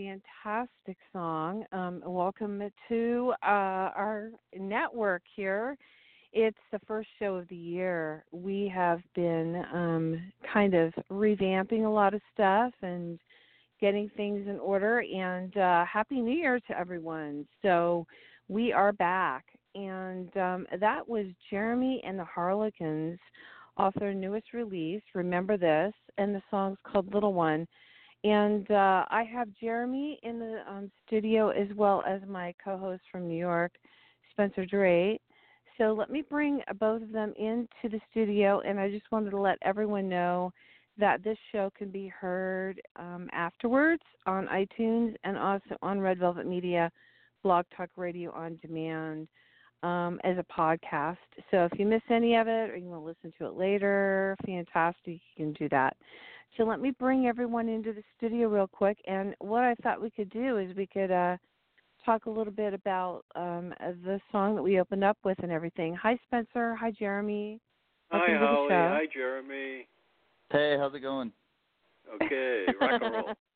[0.00, 1.64] fantastic song.
[1.72, 5.76] Um, welcome to uh, our network here.
[6.32, 8.24] It's the first show of the year.
[8.32, 13.18] We have been um, kind of revamping a lot of stuff and
[13.78, 15.00] getting things in order.
[15.00, 17.46] And uh, Happy New Year to everyone.
[17.60, 18.06] So
[18.48, 19.44] we are back.
[19.74, 23.18] And um, that was Jeremy and the Harlequins
[23.76, 27.66] off their newest release, Remember This, and the song's called Little One.
[28.22, 33.02] And uh, I have Jeremy in the um, studio as well as my co host
[33.10, 33.72] from New York,
[34.32, 35.22] Spencer Drake.
[35.78, 39.40] So let me bring both of them into the studio, and I just wanted to
[39.40, 40.52] let everyone know
[40.98, 46.46] that this show can be heard um, afterwards on iTunes and also on Red Velvet
[46.46, 46.90] Media,
[47.42, 49.26] Blog Talk Radio on Demand
[49.82, 51.16] um, as a podcast.
[51.50, 54.36] So if you miss any of it or you want to listen to it later,
[54.44, 55.96] fantastic, you can do that.
[56.60, 58.98] So let me bring everyone into the studio real quick.
[59.06, 61.38] And what I thought we could do is we could uh,
[62.04, 65.94] talk a little bit about um, the song that we opened up with and everything.
[65.94, 66.74] Hi, Spencer.
[66.74, 67.62] Hi, Jeremy.
[68.12, 68.68] Welcome Hi, Holly.
[68.74, 69.88] Hi, Jeremy.
[70.52, 71.32] Hey, how's it going?
[72.14, 73.32] Okay, rock and roll.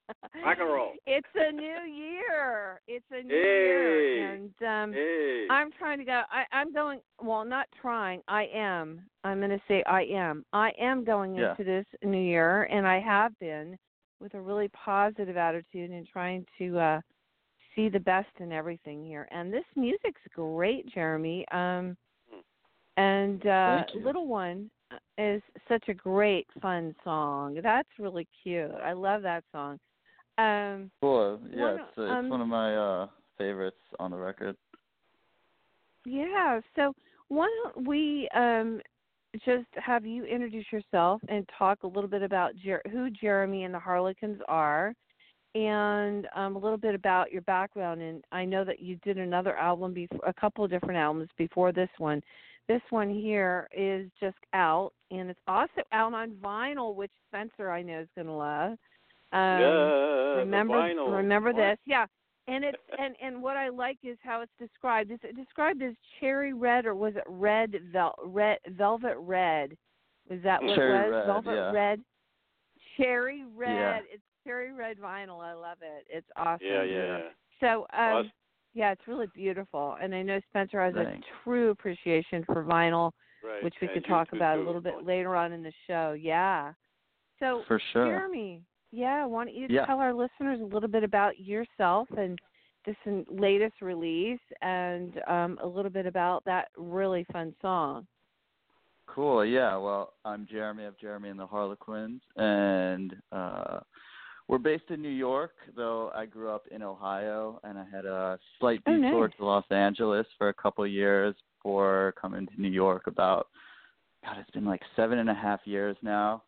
[0.45, 0.93] rock and roll.
[1.07, 2.81] It's a new year.
[2.89, 3.41] It's a new hey.
[3.41, 5.47] year, and um, hey.
[5.51, 6.23] I'm trying to go.
[6.31, 7.01] I, I'm going.
[7.23, 8.23] Well, not trying.
[8.29, 9.03] I am.
[9.23, 10.45] I'm going to say I am.
[10.53, 11.51] I am going yeah.
[11.51, 13.77] into this new year, and I have been
[14.21, 17.01] with a really positive attitude and trying to uh
[17.75, 19.29] see the best in everything here.
[19.31, 21.45] And this music's great, Jeremy.
[21.53, 21.97] Um,
[22.97, 24.71] and uh, Little One
[25.19, 27.59] is such a great, fun song.
[27.63, 28.71] That's really cute.
[28.71, 29.79] I love that song.
[30.39, 31.41] Um, cool.
[31.51, 33.07] Yeah, one, it's, it's um, one of my uh
[33.39, 34.57] favorites on the record.
[36.05, 36.61] Yeah.
[36.77, 36.93] So
[37.29, 38.81] why don't we um
[39.45, 43.75] just have you introduce yourself and talk a little bit about Jer- who Jeremy and
[43.75, 44.95] the Harlequins are,
[45.55, 48.01] and um, a little bit about your background.
[48.01, 51.73] And I know that you did another album, before, a couple of different albums before
[51.73, 52.21] this one.
[52.69, 57.83] This one here is just out, and it's also out on vinyl, which Spencer I
[57.83, 58.79] know is going to love.
[59.33, 61.17] Um, yeah, remember, vinyl.
[61.17, 61.57] remember what?
[61.61, 62.07] this, yeah.
[62.47, 65.11] And it's and and what I like is how it's described.
[65.11, 69.75] Is it described as cherry red or was it red vel red velvet red?
[70.29, 71.15] Was that what cherry it was?
[71.15, 71.71] red, velvet yeah.
[71.73, 72.01] red.
[72.99, 73.71] Cherry red.
[73.75, 73.99] Yeah.
[74.13, 75.41] It's cherry red vinyl.
[75.43, 76.07] I love it.
[76.09, 76.67] It's awesome.
[76.67, 77.19] Yeah, yeah, yeah.
[77.61, 78.31] So um Awesome.
[78.75, 79.97] yeah, it's really beautiful.
[80.03, 81.27] And I know Spencer has Thanks.
[81.27, 83.13] a true appreciation for vinyl,
[83.43, 83.63] Right.
[83.65, 84.63] which we and could talk about too.
[84.63, 86.13] a little bit later on in the show.
[86.13, 86.73] Yeah.
[87.41, 88.07] So For sure.
[88.07, 88.63] Jeremy,
[88.95, 89.87] yeah, why don't you Yeah.
[89.87, 92.39] tell our listeners a little bit about yourself and
[92.87, 92.97] this
[93.29, 98.07] latest release and um, a little bit about that really fun song.
[99.07, 99.45] Cool.
[99.45, 99.77] Yeah.
[99.77, 100.85] Well, I'm Jeremy.
[100.85, 103.81] I'm Jeremy and the Harlequins, and uh,
[104.49, 105.53] we're based in New York.
[105.77, 109.37] Though I grew up in Ohio, and I had a slight Oh, detour nice.
[109.39, 113.07] to Los Angeles for a couple years before coming to New York.
[113.07, 113.49] About
[114.25, 116.43] God, it's been like seven and a half years now,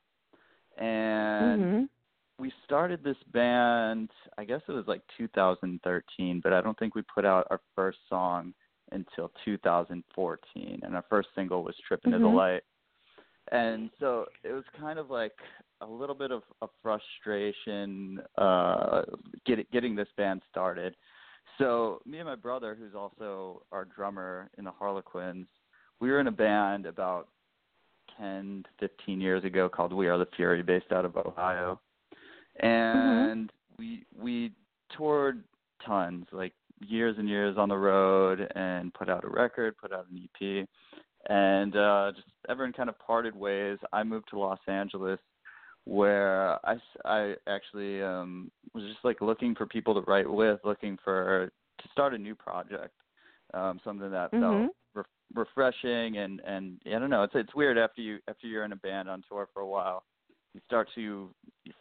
[0.79, 1.85] and hmm
[2.39, 4.11] we started this band.
[4.39, 7.99] I guess it was like 2013, but I don't think we put out our first
[8.09, 8.53] song
[8.93, 12.35] until 2014, and our first single was "Trip into the Mhm.
[12.35, 12.65] Light."
[13.53, 15.41] And so it was kind of like
[15.81, 19.03] a little bit of a frustration uh,
[19.45, 20.97] get, getting this band started.
[21.59, 25.47] So me and my brother, who's also our drummer in the Harlequins,
[26.01, 27.29] we were in a band about
[28.19, 31.81] 10, 15 years ago called We Are the Fury, based out of Ohio,
[32.61, 34.53] and we we
[34.97, 35.43] toured
[35.85, 40.07] tons, like years and years on the road, and put out a record, put out
[40.11, 40.69] an EP,
[41.29, 43.79] and uh, just everyone kind of parted ways.
[43.93, 45.19] I moved to Los Angeles,
[45.85, 50.99] where I I actually um, was just like looking for people to write with, looking
[51.03, 52.95] for to start a new project,
[53.55, 54.41] um, something that Mhm.
[54.41, 55.05] felt re-
[55.35, 57.23] refreshing and and I don't know.
[57.23, 60.05] It's it's weird after you after you're in a band on tour for a while,
[60.57, 61.29] you start to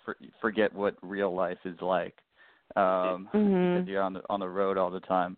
[0.03, 2.15] for, forget what real life is like
[2.75, 3.73] um, Mhm.
[3.73, 5.37] because you're on the on the road all the time.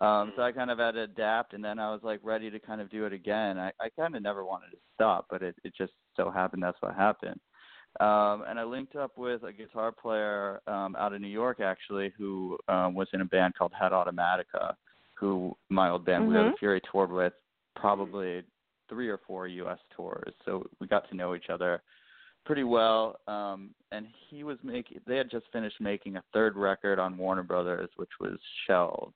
[0.00, 2.60] Um, so I kind of had to adapt, and then I was like ready to
[2.60, 3.58] kind of do it again.
[3.58, 6.80] I, I kind of never wanted to stop, but it, it just so happened that's
[6.80, 7.40] what happened.
[7.98, 12.12] Um, and I linked up with a guitar player um, out of New York, actually,
[12.16, 14.76] who um, was in a band called Head Automatica,
[15.14, 16.58] who my old band We Are the Mhm.
[16.60, 17.32] Fury toured with
[17.74, 18.44] probably
[18.88, 19.80] three or four U.S.
[19.90, 20.32] tours.
[20.44, 21.82] So we got to know each other
[22.44, 23.16] pretty well.
[23.26, 27.42] Um, and he was making, they had just finished making a third record on Warner
[27.42, 29.14] Brothers, which was shelved.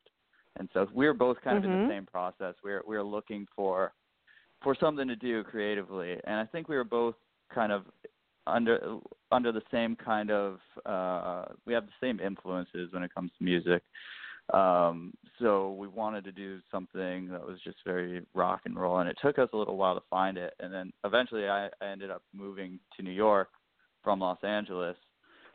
[0.56, 1.88] And so we were both kind of in Mhm.
[1.88, 2.54] the same process.
[2.62, 3.92] We were we were looking for
[4.62, 7.16] for something to do creatively, and I think we were both
[7.50, 7.86] kind of
[8.46, 8.98] under
[9.32, 13.44] under the same kind of uh we have the same influences when it comes to
[13.44, 13.82] music
[14.52, 19.08] um so we wanted to do something that was just very rock and roll and
[19.08, 22.10] it took us a little while to find it and then eventually i, I ended
[22.10, 23.48] up moving to new york
[24.02, 24.96] from los angeles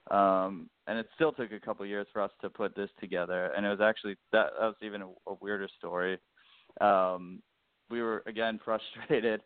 [0.09, 3.63] um and it still took a couple years for us to put this together and
[3.63, 6.17] it was actually that that was even a, a weirder story
[6.81, 7.43] um
[7.91, 9.41] we were again frustrated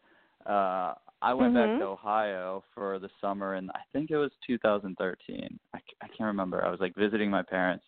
[0.45, 1.69] uh I went Mhm.
[1.71, 5.57] back to Ohio for the summer, and I think it was 2013.
[5.73, 6.65] I can't remember.
[6.65, 7.85] I was like visiting my parents.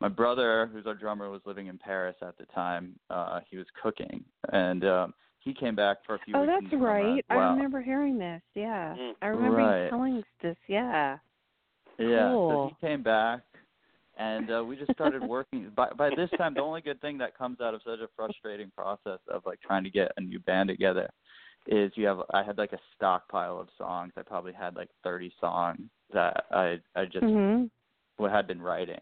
[0.00, 2.98] My brother, who's our drummer, was living in Paris at the time.
[3.08, 4.22] Uh, he was cooking,
[4.52, 6.52] and um, he came back for a few Oh, weeks.
[6.70, 7.18] that's right.
[7.18, 8.42] as I remember hearing this.
[8.54, 9.14] Yeah, Mm.
[9.22, 9.84] I remember Right.
[9.84, 10.56] you telling us this.
[10.68, 11.18] Yeah.
[11.98, 12.50] Yeah, Cool.
[12.50, 13.40] so he came back,
[14.18, 15.70] and uh, we just started working.
[15.70, 18.70] by by this time, the only good thing that comes out of such a frustrating
[18.76, 21.08] process of like trying to get a new band together
[21.66, 22.20] is you have.
[22.34, 24.12] I had like a stockpile of songs.
[24.18, 27.70] I probably had like 30 songs that I I just Mhm.
[28.18, 29.00] had been writing.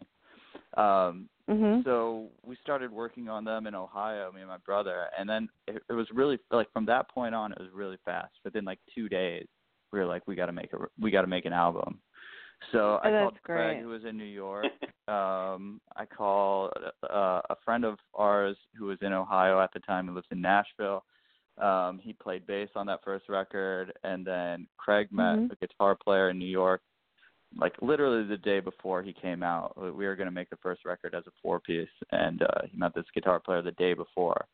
[0.75, 1.83] Um, Mhm.
[1.83, 5.81] so we started working on them in Ohio, me and my brother, and then it,
[5.89, 8.33] it was really like from that point on, it was really fast.
[8.43, 9.47] Within like two days,
[9.91, 12.01] we were like, we got to make a we got to make an album.
[12.71, 13.81] So I Oh, that's called Craig, great.
[13.83, 14.71] who was in New York.
[15.07, 20.07] um, I called uh, a friend of ours who was in Ohio at the time,
[20.07, 21.05] who lives in Nashville.
[21.57, 25.51] Um, he played bass on that first record, and then Craig met Mhm.
[25.51, 26.81] a guitar player in New York
[27.57, 29.73] like literally the day before he came out.
[29.77, 32.77] We were going to make the first record as a four piece, and uh, he
[32.77, 34.45] met this guitar player the day before,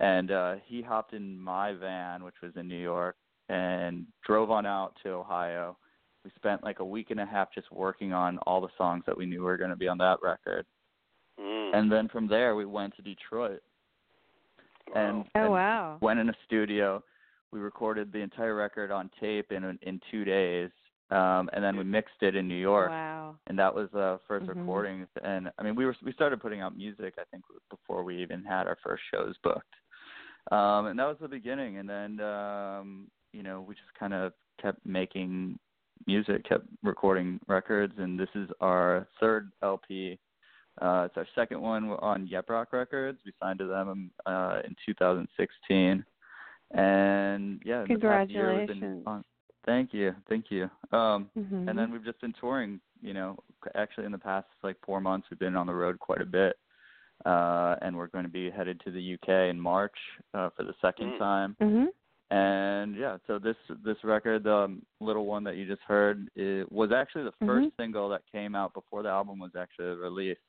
[0.00, 3.16] and uh, he hopped in my van, which was in New York,
[3.48, 5.76] and drove on out to Ohio.
[6.24, 9.16] We spent like a week and a half just working on all the songs that
[9.16, 10.66] we knew were going to be on that record,
[11.40, 11.72] Mm.
[11.72, 13.62] and then from there we went to Detroit
[14.94, 15.98] and, Oh and wow.
[16.00, 17.02] went in a studio.
[17.52, 20.70] We recorded the entire record on tape in in two days,
[21.10, 23.36] um, and then we mixed it in New York Wow.
[23.46, 24.56] and that was the 1st Mhm.
[24.56, 25.08] recordings.
[25.22, 28.44] And I mean, we were we started putting out music I think before we even
[28.44, 29.74] had our first shows booked,
[30.50, 31.78] um, and that was the beginning.
[31.78, 35.58] And then um, you know we just kind of kept making
[36.06, 40.18] music, kept recording records, and this is our third LP.
[40.80, 43.18] Uh, it's our second one on Yep Roc Records.
[43.24, 46.04] We signed to them uh, in 2016,
[46.72, 48.66] and yeah, the past year
[49.68, 50.24] has been Congratulations.
[50.24, 50.24] fun.
[50.28, 50.98] Thank you, thank you.
[50.98, 51.68] Um, Mhm.
[51.68, 53.38] and then we've just been touring you know
[53.76, 56.56] actually in the past like four months we've been on the road quite a bit
[57.26, 59.94] uh and we're going to be headed to the uk in march
[60.34, 61.18] uh for the second Mm.
[61.18, 61.88] time Mhm.
[62.30, 66.70] and yeah so this this record the um, little one that you just heard it
[66.72, 67.76] was actually the 1st Mhm.
[67.76, 70.40] single that came out before the album was actually released.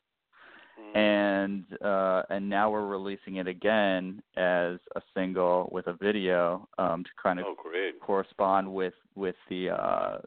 [0.94, 7.04] And uh and now we're releasing it again as a single with a video um
[7.04, 7.54] to kind of oh,
[8.00, 10.18] correspond with with the uh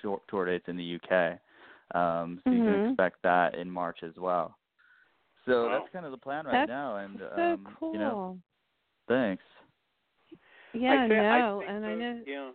[0.00, 1.38] tour, tour dates in the UK.
[1.96, 2.64] Um so you Mhm.
[2.64, 4.56] can expect that in March as well.
[5.46, 5.78] So Wow.
[5.78, 7.92] that's kind of the plan right That's now and so um cool.
[7.92, 8.38] you know
[9.08, 9.44] thanks.
[10.72, 11.04] yeah.
[11.04, 11.58] I thi- I no.
[11.60, 12.22] think, and I uh, know.
[12.26, 12.50] Yeah.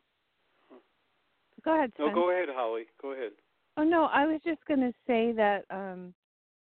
[1.63, 1.91] Go ahead.
[1.99, 2.83] No, go ahead, Holly.
[3.01, 3.31] Go ahead.
[3.77, 6.13] Oh no, I was just gonna say that um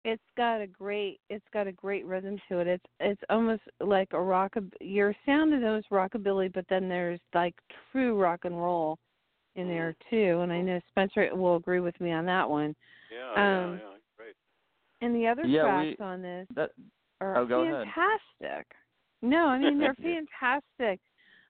[0.06, 2.68] it's got a great it's got a great rhythm to it.
[2.68, 7.56] It's it's almost like a rock your sound is almost rockabilly, but then there's like
[7.92, 8.98] true rock and roll
[9.56, 10.40] in there too.
[10.42, 12.76] And I know Spencer will agree with me on that one.
[13.12, 13.98] Yeah, Um, yeah, yeah.
[14.18, 14.36] Great.
[15.02, 16.72] And the other Yeah, tracks we- on this That
[17.20, 17.88] are Oh, go ahead.
[18.40, 18.68] fantastic.
[19.22, 19.96] No, I mean they're
[20.40, 21.02] fantastic.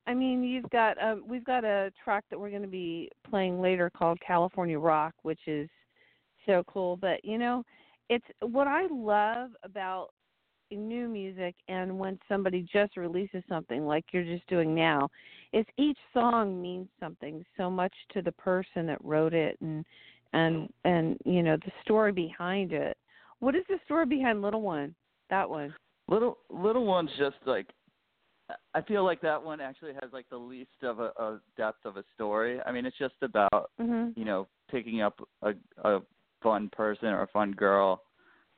[0.08, 3.62] I mean, you've got um we've got a track that we're going to be playing
[3.62, 5.70] later called California Rock, which is
[6.48, 7.64] so cool, but you know,
[8.10, 10.10] it's what I love about
[10.72, 15.10] new music and when somebody just releases something like you're just doing now
[15.52, 19.84] is each song means something so much to the person that wrote it and
[20.34, 22.96] and and you know the story behind it.
[23.40, 24.94] What is the story behind little one?
[25.30, 25.74] That one.
[26.08, 27.68] Little little one's just like
[28.74, 31.98] I feel like that one actually has like the least of a, a depth of
[31.98, 32.60] a story.
[32.66, 36.02] I mean, it's just about mhm you know picking up a a
[36.42, 38.04] fun person or a fun girl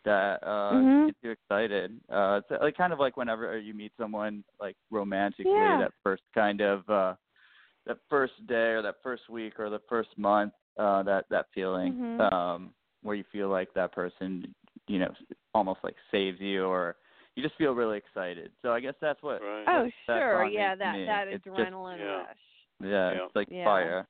[0.03, 1.05] that uh Mhm.
[1.07, 1.99] gets you excited.
[2.09, 5.79] Uh it's like kind of like whenever you meet someone like romantically Yeah.
[5.79, 7.15] that first kind of uh
[7.85, 11.93] that first day or that first week or the first month uh that that feeling
[11.93, 12.33] Mhm.
[12.33, 12.73] um
[13.03, 14.53] where you feel like that person
[14.87, 15.13] you know
[15.53, 16.95] almost like saves you or
[17.35, 18.51] you just feel really excited.
[18.61, 19.63] So I guess that's what Right.
[19.67, 21.05] oh that sure song yeah that me.
[21.05, 22.17] that It's just- adrenaline Yeah.
[22.17, 22.37] rush
[22.79, 23.25] yeah, Yeah.
[23.25, 23.65] it's like Yeah.
[23.65, 24.07] fire.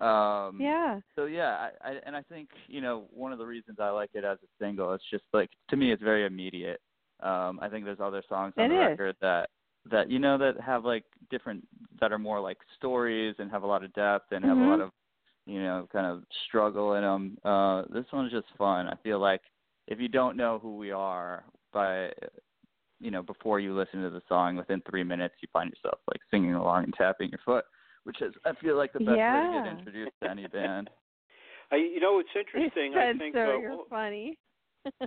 [0.00, 3.78] Um yeah so yeah, I, I and I think you know one of the reasons
[3.80, 6.80] I like it as a single, it's just like to me, it's very immediate.
[7.20, 8.80] Um, I think there's other songs on It the is.
[8.90, 9.48] record that
[9.90, 11.66] that you know that have like different
[12.00, 14.66] that are more like stories and have a lot of depth and have Mhm.
[14.66, 14.90] a lot of
[15.46, 17.38] you know kind of struggle in them.
[17.44, 18.88] Uh, this one's just fun.
[18.88, 19.40] I feel like
[19.86, 22.12] if you don't know who we are by
[23.00, 26.20] you know before you listen to the song within three minutes you find yourself like
[26.30, 27.64] singing along and tapping your foot
[28.06, 29.62] which is i feel like the best way to Yeah.
[29.62, 30.88] get introduced to any band
[31.72, 32.94] I, you know, it's interesting.
[32.94, 34.38] I think Spencer, uh, you're funny.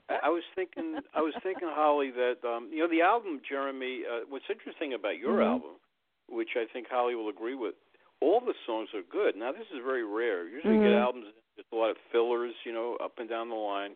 [0.10, 4.04] I I was thinking, I was thinking, Holly, that um, you know the album, Jeremy.
[4.04, 5.48] Uh, what's interesting about your Mhm.
[5.48, 5.80] album,
[6.28, 7.76] which I think Holly will agree with,
[8.22, 9.36] all the songs are good.
[9.38, 10.48] Now this is very rare.
[10.48, 11.00] Usually, you get Mhm.
[11.00, 13.96] albums with a lot of fillers, you know, up and down the line.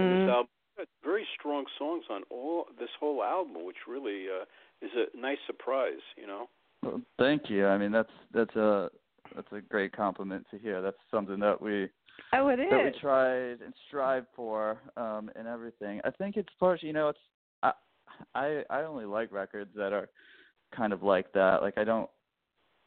[0.00, 0.12] And Mhm.
[0.12, 4.44] this album, got very strong songs on all this whole album, which really uh,
[4.82, 6.02] is a nice surprise.
[6.16, 6.48] You know.
[6.82, 8.88] Well, thank you i mean that's that's a
[9.34, 11.88] that's a great compliment to hear that's something that we
[12.34, 12.96] Oh, it that we is.
[13.00, 17.18] tried and strive for um and everything i think it's partially you know it's
[17.62, 17.72] i
[18.34, 20.08] i i only like records that are
[20.74, 22.08] kind of like that like i don't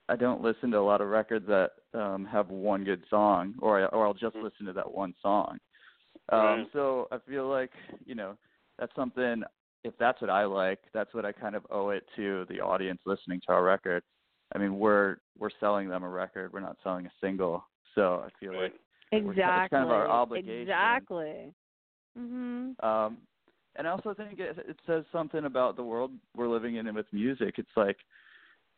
[0.10, 3.82] i don't listen to a lot of records that um have one good song or
[3.82, 4.44] I, or i'll just Mhm.
[4.44, 5.58] listen to that one song
[6.30, 6.70] um Right.
[6.74, 7.72] so i feel like
[8.06, 8.38] you know
[8.78, 9.44] that's something
[9.86, 13.00] if that's what i like that's what i kind of owe it to the audience
[13.06, 14.02] listening to our record
[14.54, 17.64] i mean we're we're selling them a record we're not selling a single
[17.94, 19.24] so i feel like Right.
[19.24, 19.64] We're- Exactly.
[19.66, 20.62] it's kind of our obligation.
[20.64, 21.54] Exactly.
[22.18, 22.84] Mhm.
[22.84, 23.18] Um,
[23.76, 27.06] and I also think it, it says something about the world we're living in with
[27.14, 27.56] music.
[27.60, 27.98] It's like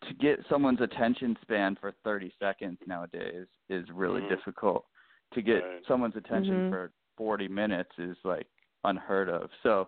[0.07, 4.29] to get someone's attention span for 30 seconds nowadays is really Mhm.
[4.29, 4.85] difficult.
[5.33, 5.85] To get Right.
[5.87, 6.69] someone's attention Mhm.
[6.69, 8.47] for 40 minutes is like
[8.83, 9.49] unheard of.
[9.63, 9.87] So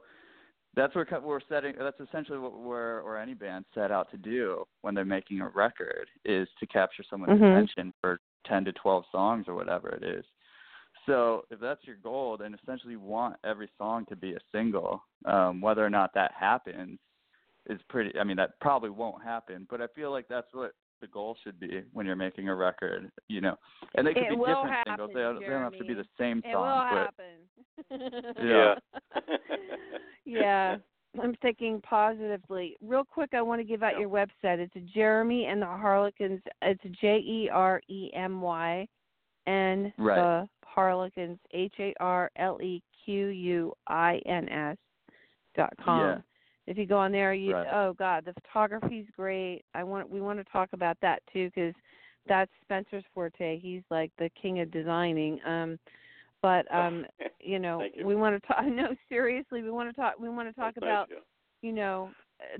[0.76, 1.74] that's what we're setting.
[1.78, 5.50] That's essentially what we're or any band set out to do when they're making a
[5.50, 7.52] record is to capture someone's Mhm.
[7.52, 10.26] attention for 10 to 12 songs or whatever it is.
[11.06, 15.04] So if that's your goal, then essentially you want every song to be a single.
[15.26, 17.00] Um, whether or not that happens
[17.66, 18.18] is pretty.
[18.20, 21.60] I mean, that probably won't happen, but I feel like that's what the goal should
[21.60, 23.12] be when you're making a record.
[23.27, 23.56] You know,
[23.96, 25.12] and they could It be different happen, singles.
[25.13, 26.51] They don't, they don't have to be the same song.
[26.51, 28.34] It will but happen.
[28.48, 28.75] Yeah.
[30.25, 30.77] yeah.
[31.22, 32.75] I'm thinking positively.
[32.82, 34.01] Real quick, I want to give out Yeah.
[34.01, 34.60] your website.
[34.60, 36.41] It's Jeremy and the Harlequins.
[36.62, 38.88] It's J E R E M Y
[39.48, 40.15] and Right.
[40.15, 44.77] the Harlequins H A R L E Q U I N S
[45.56, 46.24] dot com.
[46.70, 47.68] If you go on there, you Right.
[47.74, 49.64] oh god, the photography's great.
[49.74, 51.74] I want we want to talk about that too because
[52.28, 53.60] that's Spencer's forte.
[53.60, 55.40] He's like the king of designing.
[55.46, 55.80] Um,
[56.44, 57.08] but um,
[57.40, 58.06] you know, you.
[58.06, 58.64] we want to talk.
[58.68, 60.20] No, seriously, we want to talk.
[60.20, 61.18] We want to talk That's nice, about yeah.
[61.64, 62.12] you know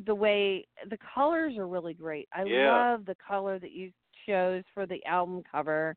[0.08, 2.28] the way the colors are really great.
[2.34, 2.76] I Yeah.
[2.76, 3.92] love the color that you
[4.26, 5.96] chose for the album cover,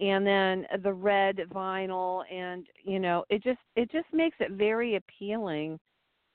[0.00, 4.96] and then the red vinyl, and you know, it just it just makes it very
[4.96, 5.78] appealing.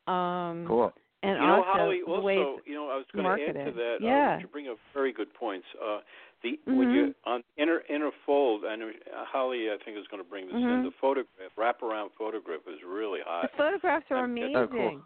[0.06, 0.94] Um, cool.
[1.24, 3.44] And you know, also Holly, the way also, it's you know, I was going to
[3.44, 3.98] add to that.
[4.02, 4.36] Yeah.
[4.36, 5.66] Uh, you bring up very good points.
[5.76, 6.00] Uh,
[6.44, 8.88] the when you on inner inner fold, and uh,
[9.26, 10.62] Holly, I think is going to bring this in.
[10.62, 10.84] Mhm.
[10.84, 13.50] The photograph, wraparound photograph, is really hot.
[13.50, 13.58] the hot.
[13.58, 14.56] photographs are Um, amazing.
[14.56, 15.02] Oh, cool.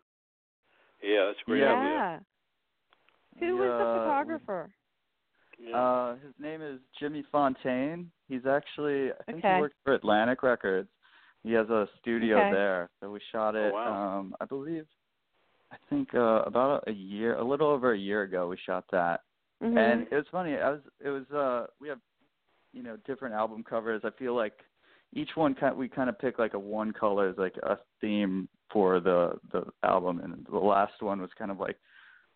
[1.01, 1.73] Yeah, that's great Yeah.
[1.73, 2.25] idea.
[3.39, 4.69] Who was the photographer?
[5.57, 5.77] Yeah.
[5.77, 8.11] Uh, his name is Jimmy Fontaine.
[8.27, 9.55] He's actually, I think Okay.
[9.55, 10.89] he works for Atlantic Records.
[11.43, 12.51] He has a studio Okay.
[12.51, 13.71] there, so we shot it.
[13.71, 14.19] Oh, wow.
[14.19, 14.85] Um, I believe,
[15.71, 19.21] I think uh, about a year, a little over a year ago, we shot that.
[19.63, 19.77] Mhm.
[19.77, 20.57] And it was funny.
[20.57, 21.99] I was, it was, uh, we have,
[22.73, 24.01] you know, different album covers.
[24.03, 24.53] I feel like
[25.13, 28.47] each one kind, we kind of pick like a one color as like a theme
[28.71, 31.77] for the the album, and the last one was kind of like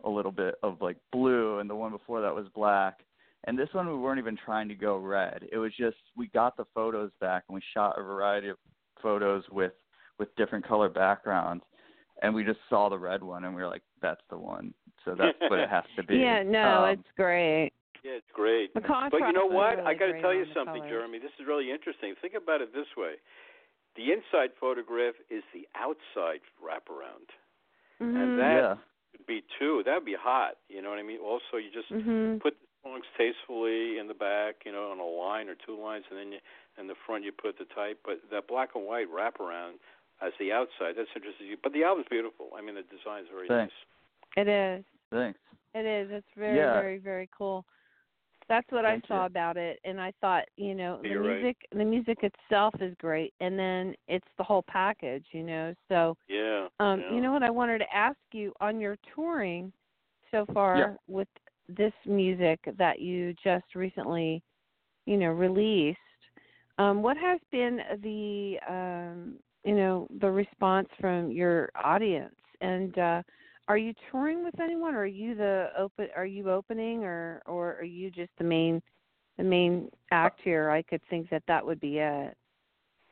[0.03, 2.99] a little bit of like blue, and the one before that was black.
[3.45, 5.47] And this one we weren't even trying to go red.
[5.51, 8.57] It was just we got the photos back and we shot a variety of
[9.01, 9.73] photos with
[10.19, 11.63] with different color backgrounds,
[12.21, 14.73] and we just saw the red one and we were like, that's the one.
[15.03, 16.17] So that's what it has to be.
[16.19, 17.71] yeah, no, Um, it's great.
[18.03, 18.73] yeah, it's great.
[18.73, 19.77] The contrast But you know what?
[19.77, 20.89] really I got to tell you something, colors.
[20.89, 21.19] Jeremy.
[21.19, 22.13] This is really interesting.
[22.21, 23.15] Think about it this way:
[23.95, 27.29] the inside photograph is the outside wraparound.
[28.01, 28.15] Mhm.
[28.23, 28.75] And that- yeah.
[29.17, 29.81] Would be two.
[29.85, 30.57] That would be hot.
[30.67, 31.19] You know what I mean?
[31.19, 32.41] Also, you just Mhm.
[32.41, 36.03] put the songs tastefully in the back, you know, on a line or two lines,
[36.09, 36.39] and then you,
[36.77, 37.97] in the front you put the type.
[38.03, 39.79] But that black and white wraparound
[40.21, 41.55] as the outside, that's interesting.
[41.61, 42.49] But the album's beautiful.
[42.57, 43.73] I mean, the design's very Thanks.
[44.37, 44.85] It is.
[45.11, 45.39] Thanks.
[45.73, 46.09] It is.
[46.11, 46.73] It's very, Yeah.
[46.73, 47.65] very, very cool.
[48.47, 49.25] That's what Thank I saw you.
[49.25, 51.41] about it, and I thought, you know, the You're right.
[51.41, 55.73] music, the music itself is great, and then it's the whole package, you know.
[55.89, 56.15] So.
[56.27, 56.67] Yeah.
[56.79, 57.11] um, yeah.
[57.13, 59.73] you know what I wanted to ask you on your touring
[60.31, 60.93] so far Yeah.
[61.07, 61.27] with
[61.67, 64.43] this music that you just recently,
[65.05, 65.97] you know, released.
[66.77, 72.35] Um, what has been the, um, you know, the response from your audience?
[72.61, 73.21] And uh,
[73.67, 76.07] are you touring with anyone, or are you the open?
[76.15, 78.81] Are you opening, or or are you just the main
[79.37, 80.69] the main act here?
[80.69, 82.37] I could think that that would be it.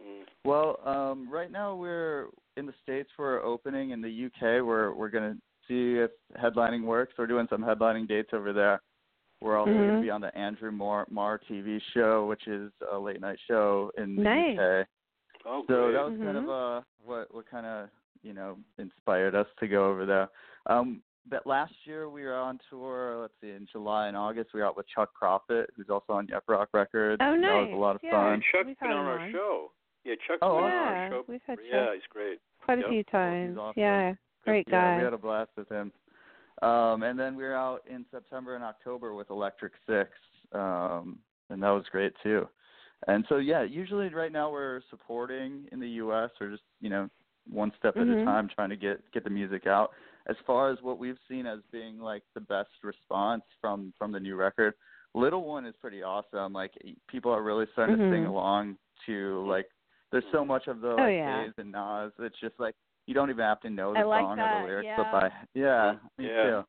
[0.02, 0.24] Mm.
[0.46, 3.10] Well, um, right now we're in the states.
[3.18, 4.64] We're opening in the UK.
[4.66, 5.36] We're we're gonna
[5.68, 6.12] see if
[6.42, 7.14] headlining works.
[7.18, 8.82] We're doing some headlining dates over there.
[9.42, 9.96] We're also going Mhm.
[9.96, 13.92] to be on the Andrew Marr, Marr TV show, which is a late night show
[13.98, 14.58] in the Nice.
[14.58, 14.88] UK.
[15.46, 15.94] Oh, So great.
[15.94, 16.80] that was kind of Mhm.
[16.80, 17.90] uh what what kind of
[18.22, 20.30] you know inspired us to go over there.
[20.68, 23.18] Um, but last year we were on tour.
[23.22, 26.28] Let's see, in July and August we were out with Chuck Prophet, who's also on
[26.28, 27.22] Yep Roc Records.
[27.22, 27.74] Oh, That was nice.
[27.74, 28.12] a lot of Yeah.
[28.12, 28.42] fun.
[28.42, 29.32] Hey, Chuck's We've been on our on.
[29.32, 29.72] show.
[30.04, 31.26] Yeah, Chuck's Oh, been on our show.
[31.28, 31.94] we've had yeah, Chuck.
[31.96, 32.42] he's great.
[32.62, 32.90] Quite a Yep.
[32.90, 33.58] few Well, times.
[33.58, 33.80] awesome.
[33.82, 34.98] Yeah, great yeah, guy.
[34.98, 35.92] we had a blast with him.
[36.62, 40.12] Um, and then we were out in September and October with Electric Six,
[40.54, 42.48] um, and that was great too.
[43.08, 46.30] And so yeah, usually right now we're supporting in the U.S.
[46.40, 47.10] or just you know
[47.50, 48.22] one step at Mhm.
[48.22, 49.92] a time, trying to get get the music out.
[50.28, 54.20] As far as what we've seen as being like the best response from from the
[54.20, 54.74] new record,
[55.14, 56.54] Little One is pretty awesome.
[56.54, 56.72] Like
[57.08, 58.30] people are really starting to sing Mhm.
[58.30, 59.70] along to like.
[60.12, 61.44] There's so much of the Oh, like yeah.
[61.46, 62.14] Days and Nas.
[62.20, 62.76] It's just like
[63.08, 64.96] you don't even have to know the I like song or the lyrics, yeah.
[64.98, 66.44] but by yeah, me Yeah.
[66.44, 66.66] too.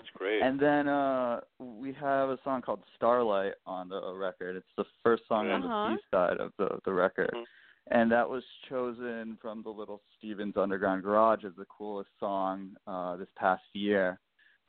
[0.00, 0.42] It's great.
[0.42, 4.56] And then uh we have a song called Starlight on the record.
[4.56, 5.90] It's the first song on Uh-huh.
[5.90, 7.30] the B side of the the record.
[7.34, 7.44] Mhm.
[7.90, 13.16] And that was chosen from the Little Stevens Underground Garage as the coolest song uh
[13.16, 14.20] this past year.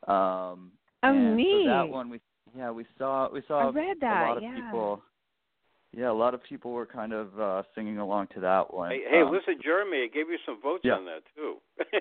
[0.07, 0.71] Um
[1.03, 1.65] Oh, and neat.
[1.65, 2.19] So that one we
[2.57, 4.23] yeah, we saw we saw I read that.
[4.25, 4.55] a lot of yeah.
[4.55, 5.03] people
[5.91, 8.91] yeah, a lot of people were kind of uh singing along to that one.
[8.91, 10.93] hey, hey Um, listen, Jeremy, I gave you some votes yeah.
[10.93, 11.57] on that too.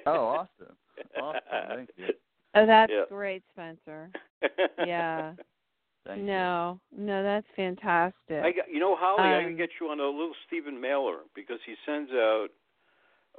[0.06, 0.26] Oh,
[0.60, 0.76] awesome.
[1.20, 1.40] Awesome.
[1.68, 2.06] Thank you.
[2.62, 3.04] Oh, that's Yeah.
[3.08, 4.10] great, Spencer.
[4.86, 5.34] Yeah.
[6.06, 6.26] Thank you.
[6.26, 8.42] no, no, that's fantastic.
[8.42, 11.18] I got, you know, Holly, I Um, can get you on a little Steven mailer
[11.34, 12.48] because he sends out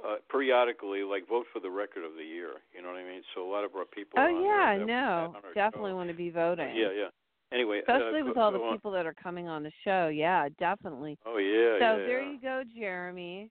[0.04, 2.52] uh, periodically, like vote for the record of the year.
[2.72, 3.22] You know what I mean?
[3.34, 4.18] So a lot of our people.
[4.20, 5.96] oh are yeah, there no, that on our definitely show.
[5.96, 6.74] want to be voting.
[6.76, 7.08] Yeah, yeah.
[7.52, 8.72] Anyway, Especially uh, with go- all the on.
[8.72, 10.06] people that are coming on the show.
[10.08, 11.18] Yeah, definitely.
[11.26, 11.78] Oh yeah, yeah.
[11.80, 12.06] so yeah.
[12.06, 12.30] there yeah.
[12.30, 13.50] you go, Jeremy.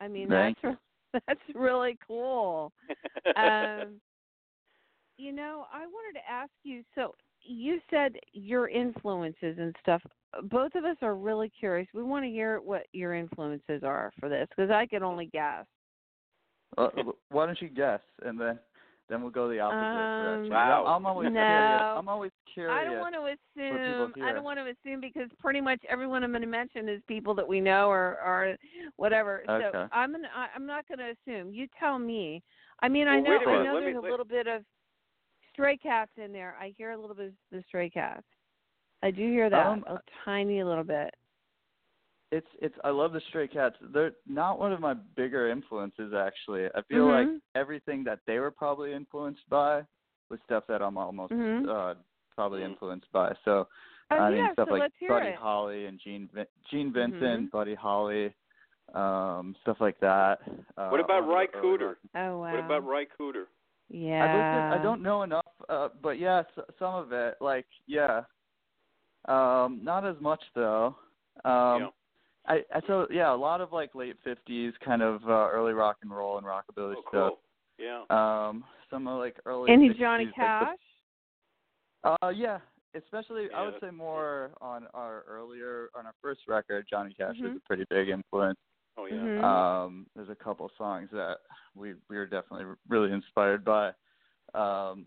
[0.00, 0.76] I mean, Thank that's
[1.14, 2.72] re- that's really cool.
[3.36, 4.00] Um,
[5.20, 6.82] you know, I wanted to ask you.
[6.94, 10.02] So you said your influences and stuff.
[10.44, 11.88] Both of us are really curious.
[11.92, 15.66] We want to hear what your influences are for this because I can only guess.
[16.78, 16.88] Uh,
[17.30, 18.58] why don't you guess, and then
[19.08, 20.52] then we'll go the opposite Um, direction.
[20.52, 20.84] Wow.
[20.86, 21.44] I'm always No.
[21.44, 21.82] curious.
[21.82, 22.78] I'm always curious.
[22.80, 24.14] I don't want to assume.
[24.22, 27.34] I don't want to assume because pretty much everyone I'm going to mention is people
[27.34, 28.56] that we know or or
[28.96, 29.42] whatever.
[29.48, 29.86] So Okay.
[29.92, 30.28] I'm gonna.
[30.54, 31.52] I'm not going to assume.
[31.52, 32.40] You tell me.
[32.82, 33.30] I mean, I know.
[33.32, 34.62] I minute, know me- there's a little bit of
[35.52, 36.56] stray cats in there.
[36.60, 38.26] I hear a little bit of the stray cats.
[39.02, 41.14] I do hear that Um, a tiny little bit.
[42.32, 42.76] It's it's.
[42.84, 43.74] I love the Stray Cats.
[43.80, 46.66] They're not one of my bigger influences actually.
[46.76, 47.40] I feel like Mhm.
[47.56, 49.84] everything that they were probably influenced by
[50.28, 51.66] was stuff that I'm almost Mhm.
[51.68, 51.96] uh
[52.36, 53.34] probably influenced by.
[53.44, 53.66] So
[54.12, 55.34] Oh I yeah, mean stuff so like Buddy it.
[55.34, 56.30] Holly and Gene
[56.70, 57.50] Gene Vincent, Mhm.
[57.50, 58.32] Buddy Holly,
[58.94, 60.40] um, stuff like that.
[60.76, 61.88] Uh, What about a lot Ry of the early Cooder?
[61.88, 62.50] rock- Oh wow.
[62.52, 63.48] What about Ry Cooder?
[63.90, 64.24] Yeah.
[64.24, 68.22] I at, I don't know enough, uh, but yeah, s- some of it, like yeah,
[69.28, 70.96] um, not as much though.
[71.44, 71.88] Um, Yeah.
[72.46, 75.96] I, I so yeah, a lot of like late fifties kind of uh, early rock
[76.02, 77.32] and roll and rockabilly Oh, stuff.
[77.32, 77.38] cool.
[77.78, 78.04] Yeah.
[78.10, 79.70] Um, some of like early.
[79.70, 80.76] Any 60s, Johnny like, Cash?
[82.04, 82.58] the- uh, yeah,
[82.94, 86.86] especially I would say more on our earlier on our first record.
[86.88, 87.56] Johnny Cash was Mhm.
[87.56, 88.58] a pretty big influence.
[89.00, 89.14] Oh yeah.
[89.14, 89.44] Mhm.
[89.44, 91.38] Um, there's a couple songs that
[91.74, 93.88] we we were definitely really inspired by.
[94.54, 95.06] Um,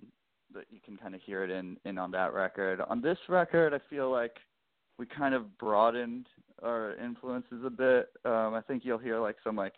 [0.54, 2.82] that you can kind of hear it in in on that record.
[2.82, 4.38] On this record, I feel like
[4.98, 6.28] we kind of broadened
[6.64, 8.10] our influences a bit.
[8.26, 9.74] Um, I think you'll hear like some like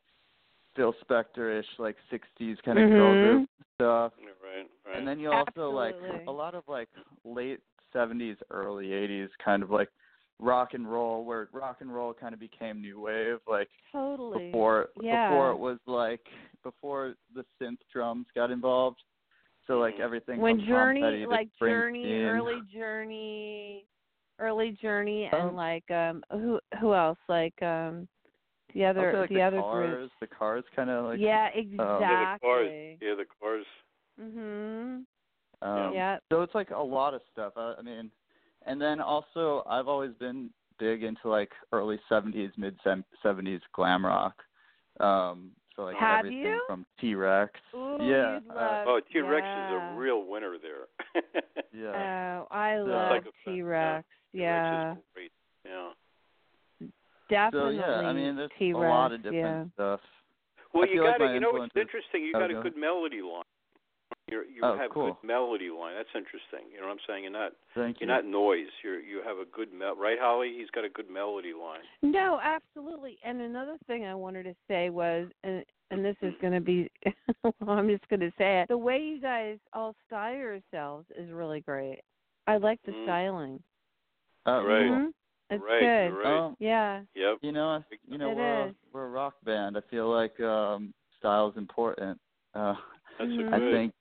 [0.76, 3.20] Phil Spector-ish, like '60s kind of girl Mhm.
[3.20, 4.70] group stuff, right.
[4.86, 4.98] Right.
[4.98, 5.96] and then you also like
[6.28, 6.90] a lot of like
[7.24, 7.62] late
[7.94, 9.90] '70s, early '80s kind of like
[10.40, 14.50] rock and roll, where rock and roll kind of became new wave, like Totally.
[14.52, 15.30] before Yeah.
[15.30, 16.26] before it was like
[16.64, 19.02] before the synth drums got involved.
[19.68, 20.02] So like Mhm.
[20.02, 23.86] everything when from Journey, Tom Petty to like Journey, early Journey,
[24.40, 27.18] early Journey, Um, and like um who who else?
[27.28, 28.08] Like um
[28.74, 30.14] the other like the, the other cars, groups.
[30.20, 32.68] the cars kind of like yeah, exactly yeah, the cars.
[32.68, 32.98] exactly.
[33.02, 33.66] Yeah, the cars.
[34.22, 35.06] Mhm.
[35.62, 36.20] um, yeah.
[36.30, 37.54] So it's like a lot of stuff.
[37.56, 38.12] I, I mean,
[38.66, 40.50] and then also I've always been
[40.80, 42.78] big into like early '70s, mid
[43.24, 44.36] '70s glam rock.
[45.00, 46.62] Um, so like Have everything you?
[46.68, 47.52] from T Rex.
[47.76, 48.40] Ooh, yeah.
[48.40, 49.68] you'd uh, Oh, T Rex yeah.
[49.68, 51.22] is a real winner there.
[51.74, 52.40] yeah.
[52.42, 54.06] Oh, I So- love Like T Rex.
[54.34, 55.32] Yeah, T-Rex.
[55.66, 56.88] Yeah.
[57.30, 57.78] definitely.
[57.78, 59.32] So yeah, I mean, there's T-Rex, a lot of yeah.
[59.32, 60.00] different stuff.
[60.74, 62.24] Well, I you feel like got to, you know, what's interesting.
[62.24, 63.44] You got a good melody line.
[64.28, 65.18] You're, you Oh, have cool.
[65.22, 65.94] good melody line.
[65.96, 66.72] That's interesting.
[66.74, 67.24] You know what I'm saying?
[67.24, 68.08] You're not Thank you.
[68.08, 68.68] you're not noise.
[68.84, 69.96] You're you have a good mel.
[69.96, 70.54] Right, Holly?
[70.58, 71.82] He's got a good melody line.
[72.02, 73.18] No, absolutely.
[73.24, 76.90] And another thing I wanted to say was, and and this is going to be,
[77.44, 78.68] well, I'm just going to say it.
[78.70, 82.02] The way you guys all style yourselves is really great.
[82.48, 83.04] I like the Mm.
[83.06, 83.64] styling.
[84.48, 84.88] Oh, Right.
[84.88, 84.98] cool.
[84.98, 85.14] Mhm.
[85.52, 85.80] It's right.
[85.80, 86.12] good.
[86.18, 86.38] Right.
[86.46, 87.04] Um, Yeah.
[87.14, 87.38] Yep.
[87.44, 88.72] you know, you know, It we're is.
[88.72, 89.78] a, we're a rock band.
[89.78, 92.20] I feel like um style is important.
[92.56, 92.76] Uh
[93.20, 93.38] That's Mhm.
[93.38, 93.54] good.
[93.54, 93.94] I think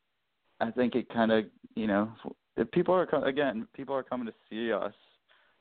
[0.60, 2.12] I think it kind of, you know,
[2.56, 4.94] if people are co- again, people are coming to see us.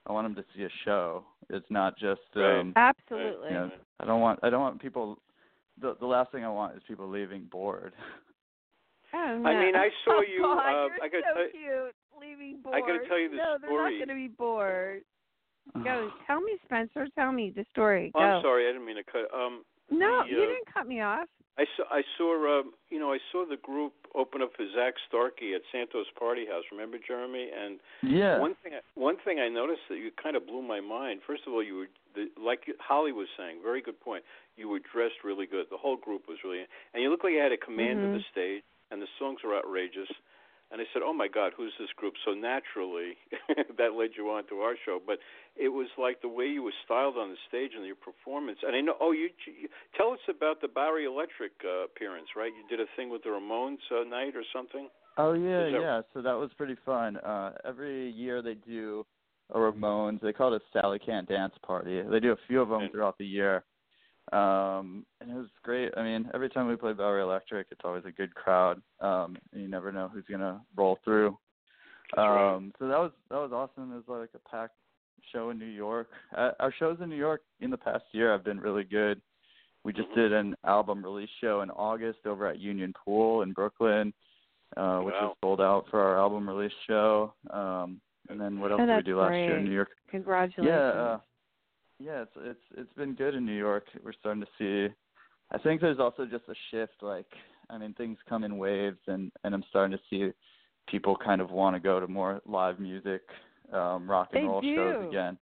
[0.05, 1.23] I want them to see a show.
[1.49, 2.59] It's not just Right.
[2.59, 3.47] um Absolutely.
[3.49, 5.19] you know, I don't want I don't want people
[5.81, 7.93] the the last thing I want is people leaving bored.
[9.13, 9.49] Oh, no.
[9.49, 11.95] I mean, I saw oh, you, God, uh, you're I gotta so tell- cute.
[12.19, 12.75] Leaving bored.
[12.75, 15.01] I gotta tell you the no, they're not going to be bored.
[15.83, 17.07] Go, tell me, Spencer.
[17.15, 18.11] Tell me the story.
[18.15, 18.25] Oh, Go.
[18.25, 19.33] I'm sorry, I didn't mean to cut.
[19.33, 21.27] Um, No, The, you uh, didn't cut me off.
[21.57, 24.95] I saw, I saw, um, you know, I saw the group open up for Zak
[25.07, 26.63] Starkey at Santos Party House.
[26.71, 27.49] Remember, Jeremy?
[27.53, 28.39] And yeah.
[28.39, 31.21] one thing, I, one thing I noticed that you kind of blew my mind.
[31.25, 34.23] First of all, you were, the, like Holly was saying, very good point.
[34.57, 35.67] You were dressed really good.
[35.69, 38.17] The whole group was really, and you looked like you had a command of the
[38.17, 38.31] Mhm.
[38.31, 40.09] stage, and the songs were outrageous.
[40.73, 43.13] And I said, "Oh my God, who's this group?" So naturally,
[43.77, 44.99] that led you on to our show.
[45.05, 45.19] But
[45.55, 48.57] it was like the way you were styled on the stage and your performance.
[48.65, 52.51] And I know, oh, you, you tell us about the Bowery Electric uh, appearance, right?
[52.51, 54.89] You did a thing with the Ramones uh, night or something.
[55.17, 56.01] Oh yeah, that- yeah.
[56.13, 57.17] So that was pretty fun.
[57.17, 59.05] Uh every year they do
[59.53, 60.21] a Ramones.
[60.21, 62.01] They call it a Sally Can't Dance Party.
[62.01, 62.91] They do a few of them Right.
[62.91, 63.63] throughout the year.
[64.31, 65.91] Um and it was great.
[65.97, 68.81] I mean, every time we play Bowery Electric, it's always a good crowd.
[68.99, 71.37] Um and you never know who's going to roll through.
[72.15, 72.55] That's right.
[72.55, 73.91] um so that was that was awesome.
[73.91, 74.75] It was like a packed
[75.31, 76.09] show in New York.
[76.35, 79.21] Uh, our shows in New York in the past year have been really good.
[79.83, 80.15] We just Mhm.
[80.15, 84.13] did an album release show in August over at Union Pool in Brooklyn
[84.77, 85.27] uh, which Wow.
[85.27, 87.33] was sold out for our album release show.
[87.51, 89.65] Um, and then what else Oh, did we do last year in.
[89.65, 89.89] New York?
[90.09, 90.67] Congratulations.
[90.67, 91.19] Yeah, uh,
[92.03, 93.85] yeah, it's it's it's been good in New York.
[94.03, 94.93] We're starting to see.
[95.51, 97.01] I think there's also just a shift.
[97.01, 97.27] Like,
[97.69, 100.31] I mean, things come in waves, and and I'm starting to see
[100.89, 103.21] people kind of want to go to more live music,
[103.71, 105.37] um, rock and They roll shows again.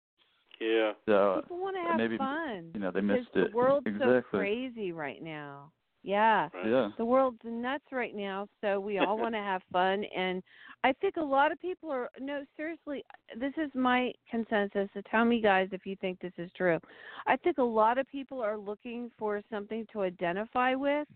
[0.59, 0.91] Yeah.
[1.07, 2.69] So People want to have maybe, fun.
[2.75, 3.51] you know, they because missed it.
[3.51, 5.71] The world's so crazy right now.
[6.03, 6.49] Yeah.
[6.53, 6.67] Right.
[6.67, 6.89] Yeah.
[6.97, 10.41] The world's nuts right now, so we all want to have fun and
[10.83, 13.03] I think a lot of people are no seriously
[13.37, 14.89] this is my consensus.
[14.93, 16.79] So tell me guys if you think this is true.
[17.27, 21.07] I think a lot of people are looking for something to identify with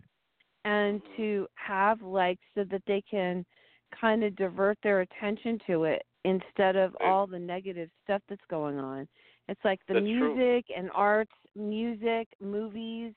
[0.65, 1.15] and Mhm.
[1.17, 3.45] to have like so that they can
[3.91, 7.10] kind of divert their attention to it instead of Right.
[7.10, 9.08] all the negative stuff that's going on.
[9.48, 10.36] It's like the That's true.
[10.36, 13.13] music and arts, music, movies.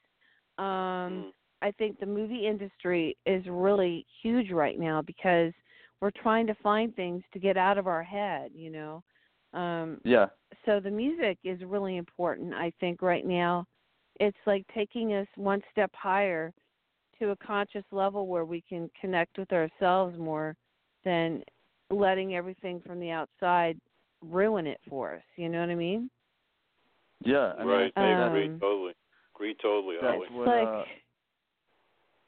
[0.58, 1.32] Um Mm.
[1.62, 5.52] I think the movie industry is really huge right now because
[6.00, 9.02] we're trying to find things to get out of our head, you know.
[9.52, 10.28] Um Yeah.
[10.64, 13.66] so the music is really important I think right now.
[14.20, 16.52] It's like taking us one step higher
[17.18, 20.56] to a conscious level where we can connect with ourselves more
[21.04, 21.42] than
[21.90, 23.78] letting everything from the outside
[24.22, 25.22] ruin it for us.
[25.36, 26.10] You know what I mean?
[27.24, 27.52] Yeah.
[27.58, 27.92] I mean, right.
[27.96, 28.92] I I agree Um, totally.
[29.34, 30.26] Agree totally, that's Holly.
[30.26, 30.84] It's what like uh,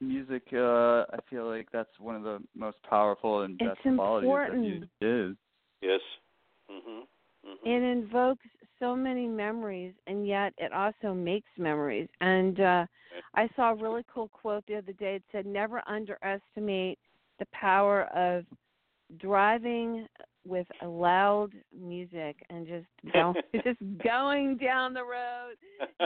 [0.01, 4.31] music uh I feel like that's one of the most powerful and It's best qualities
[4.49, 5.37] that music is.
[5.83, 6.01] Yes.
[6.71, 7.07] Mhm.
[7.47, 7.57] Mhm.
[7.65, 8.47] it invokes
[8.79, 12.87] so many memories and yet it also makes memories and uh
[13.35, 16.99] i saw a really cool quote the other day it said never underestimate
[17.39, 18.45] the power of
[19.19, 20.07] driving
[20.47, 23.35] with a loud music and just going
[23.65, 25.57] just going down the road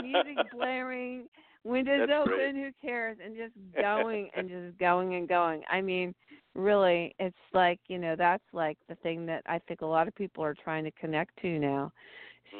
[0.00, 1.26] music blaring
[1.64, 2.54] windows That's open great.
[2.54, 3.18] who cares?
[3.24, 5.62] And just going and just going and going.
[5.70, 6.14] I mean
[6.54, 10.14] really it's like you know that's like the thing that i think a lot of
[10.14, 11.92] people are trying to connect to now.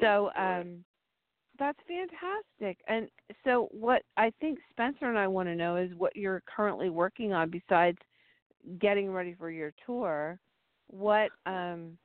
[0.00, 0.84] So Mm, um
[1.58, 2.78] that's fantastic.
[2.88, 3.08] And
[3.44, 7.32] so what i think spencer and i want to know is what you're currently working
[7.32, 7.98] on besides
[8.80, 10.38] getting ready for your tour.
[10.88, 11.96] What um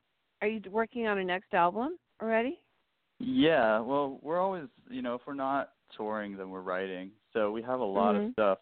[0.41, 2.59] are you working on a next album already?
[3.19, 7.11] Yeah, well, we're always, you know, if we're not touring, than we're writing.
[7.33, 8.27] So we have a lot Mhm.
[8.27, 8.59] of stuff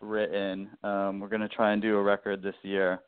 [0.00, 0.70] written.
[0.82, 3.02] Um, we're gonna try and do a record this year.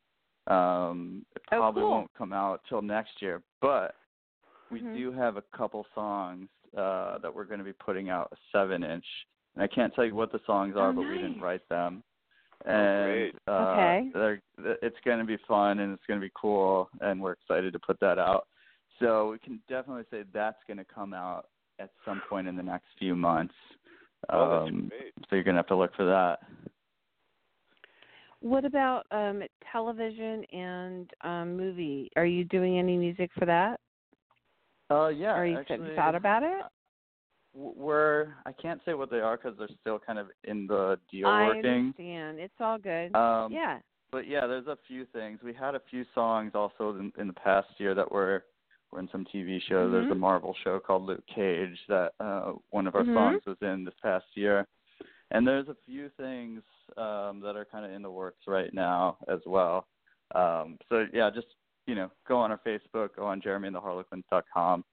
[0.47, 1.91] Um, it Oh, probably cool.
[1.91, 3.95] won't come out till next year, but
[4.71, 4.95] we Mhm.
[4.95, 9.27] do have a couple songs uh, that we're gonna be putting out a seven inch.
[9.55, 12.03] And I can't tell you what the songs are, Oh, but we didn't write them.
[12.65, 13.35] Oh, And great.
[13.47, 14.11] uh, Okay.
[14.15, 14.43] they're,
[14.81, 18.19] it's gonna be fun and it's gonna be cool, and we're excited to put that
[18.19, 18.49] out.
[18.99, 21.49] So we can definitely say that's going to come out
[21.83, 23.55] at some point in the next few months.
[24.31, 25.13] Oh, um, great.
[25.29, 26.39] so you're going to have to look for that.
[28.41, 32.11] what about um television and um movie?
[32.17, 33.81] Are you doing any music for that?
[34.91, 35.37] Uh, yeah.
[35.37, 36.63] Or you actually, thought about it?
[37.55, 41.29] We're I can't say what they are because they're still kind of in the deal
[41.29, 41.95] I working.
[41.99, 42.39] understand.
[42.39, 43.15] It's all good.
[43.15, 43.79] Um, yeah.
[44.11, 45.41] But yeah, there's a few things.
[45.43, 48.45] We had a few songs also in, in the past year that were
[48.93, 49.91] were in some TV shows.
[49.91, 50.21] There's a Mhm.
[50.21, 53.15] Marvel show called Luke Cage that uh one of our Mhm.
[53.15, 54.67] songs was in this past year.
[55.31, 56.63] And there's a few things
[56.97, 59.89] um that are kind of in the works right now as well.
[60.35, 61.49] Um so yeah, just
[61.87, 64.85] you know, go on our Facebook, go on jeremyandtheharlequins.com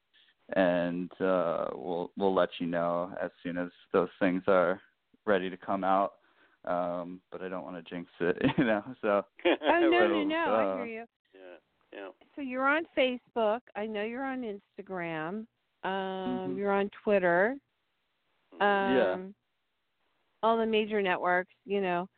[0.54, 4.82] and uh we'll we'll let you know as soon as those things are
[5.26, 6.14] ready to come out
[6.66, 8.84] um, but I don't want to jinx it, you know.
[9.02, 10.36] So Oh no, no, Well, no!
[10.36, 11.06] I uh, hear you.
[11.34, 11.58] Yeah,
[11.94, 12.10] yeah.
[12.36, 13.60] So you're on Facebook.
[13.76, 15.46] I know you're on Instagram.
[15.84, 15.90] Um,
[16.54, 16.58] Mhm.
[16.58, 17.56] You're on Twitter.
[18.60, 19.18] Um, Yeah.
[20.44, 21.54] All the major networks.
[21.66, 22.10] You know,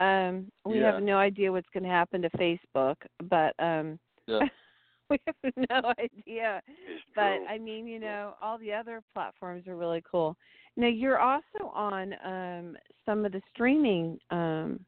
[0.00, 0.92] um, we Yeah.
[0.92, 4.40] have no idea what's going to happen to Facebook, but um, yeah,
[5.10, 6.62] we have no idea.
[6.66, 7.46] It's But true.
[7.48, 10.36] I mean, you know, all the other platforms are really cool.
[10.76, 14.84] Now you're also on um, some of the streaming um,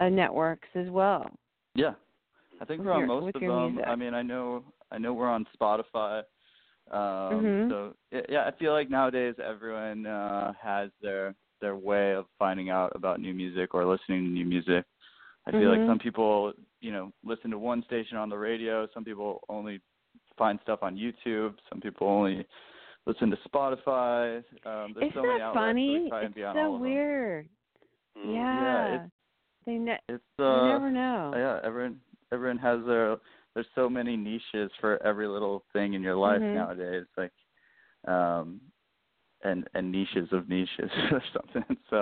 [0.00, 1.30] uh, networks as well.
[1.74, 1.94] yeah.
[2.60, 3.72] I think we're on your- most of them.
[3.74, 3.88] music.
[3.88, 6.22] I mean, I know I know we're on Spotify.
[6.90, 7.70] Um, Mhm.
[7.70, 7.94] So
[8.28, 13.20] yeah, I feel like nowadays everyone uh, has their their way of finding out about
[13.20, 14.84] new music or listening to new music.
[15.46, 15.78] I feel Mhm.
[15.78, 18.86] like some people, you know, listen to one station on the radio.
[18.88, 19.80] Some people only
[20.36, 21.58] find stuff on YouTube.
[21.70, 22.46] Some people only
[23.06, 24.44] listen to Spotify.
[24.66, 26.00] Um, there's Isn't so many that outlets, so funny?
[26.00, 26.80] we try and it's so all of them.
[26.82, 27.48] weird.
[28.16, 28.34] Mm.
[28.34, 28.86] Yeah.
[28.94, 29.10] it's-
[29.64, 31.32] they ne- It's you uh, never know.
[31.34, 32.00] yeah, everyone
[32.34, 33.16] everyone has their
[33.54, 36.54] there's so many niches for every little thing in your life Mhm.
[36.54, 37.32] nowadays, like
[38.06, 38.60] um
[39.44, 41.76] and and niches of niches or something.
[41.90, 42.00] So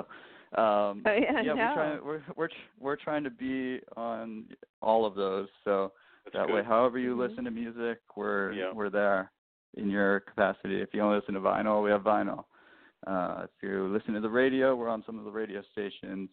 [0.63, 1.57] um Oh, yeah, yeah, no.
[1.57, 2.49] we're trying we're we're
[2.81, 4.47] we're trying to be on
[4.81, 5.49] all of those.
[5.65, 5.93] So
[6.25, 6.55] That's that good.
[6.55, 7.19] way however you Mhm.
[7.29, 8.73] listen to music, we're Yeah.
[8.73, 9.31] we're there
[9.75, 10.81] in your capacity.
[10.83, 12.45] If you only listen to vinyl, we have vinyl.
[13.07, 16.31] Uh, if you listen to the radio, we're on some of the radio stations.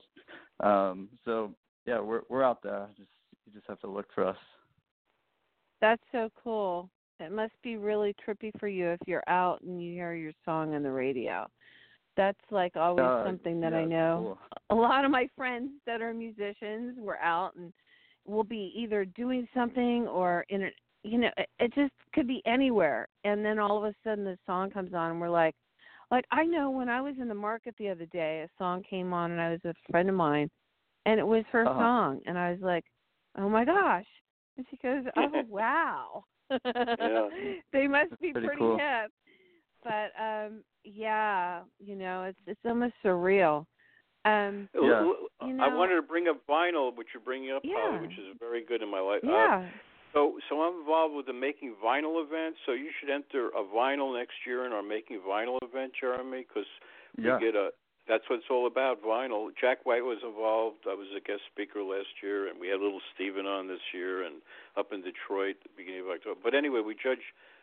[0.60, 2.88] Um, so yeah, we're we're out there.
[2.98, 3.10] Just
[3.54, 4.38] you just have to look for us.
[5.82, 6.90] That's so cool.
[7.20, 10.74] It must be really trippy for you if you're out and you hear your song
[10.76, 11.48] on the radio.
[12.18, 14.16] That's like always Uh, something that yeah, I know.
[14.16, 14.38] cool.
[14.70, 17.74] A lot of my friends that are musicians were out and
[18.26, 20.70] will be either doing something or in a
[21.04, 23.08] you know, it, it just could be anywhere.
[23.24, 25.56] And then all of a sudden the song comes on and we're like
[26.12, 29.14] like I know when I was in the market the other day, a song came
[29.14, 30.50] on and I was with a friend of mine
[31.06, 31.80] and it was her Uh-huh.
[31.80, 32.84] song and I was like,
[33.38, 34.06] "Oh my gosh."
[34.58, 36.24] And she goes, "Oh wow."
[37.74, 38.78] they must be pretty pretty cool.
[38.78, 39.12] hip.
[39.84, 43.65] But um yeah, you know, it's it's almost surreal.
[44.26, 45.02] Um Yeah.
[45.02, 47.76] L- l- You I wanted to bring up vinyl, which you're bringing up, Yeah.
[47.76, 49.22] Polly, which is very good in my life.
[49.24, 49.70] Uh, yeah.
[50.13, 52.56] so, so I'm involved with the Making Vinyl event.
[52.65, 56.68] So you should enter a vinyl next year in our Making Vinyl event, Jeremy, because
[57.18, 57.39] we Yeah.
[57.39, 57.70] get a.
[58.10, 59.54] That's what it's all about, vinyl.
[59.54, 60.89] Jack White was involved.
[60.89, 64.26] I was a guest speaker last year, and we had little Steven on this year,
[64.26, 64.41] and
[64.76, 66.41] up in Detroit, at the beginning of October.
[66.41, 67.22] But anyway, we judge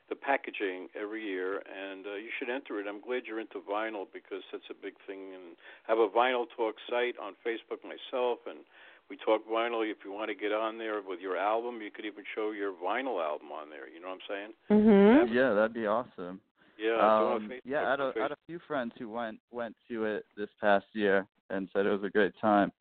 [0.09, 2.87] the packaging every year, and uh, you should enter it.
[2.87, 5.35] I'm glad you're into vinyl because that's a big thing.
[5.35, 5.59] And
[5.91, 8.63] I have a vinyl talk site on Facebook myself, and
[9.11, 9.83] we talk vinyl.
[9.83, 12.71] If you want to get on there with your album, you could even show your
[12.71, 13.91] vinyl album on there.
[13.91, 14.53] You know what I'm saying?
[14.71, 15.35] Mm-hmm.
[15.35, 16.39] Yeah, that'd be awesome.
[16.79, 16.89] Yeah.
[16.89, 19.09] do it on Um, yeah, I had, a, on I had a few friends who
[19.09, 22.73] went went to it this past year and said it was a great time.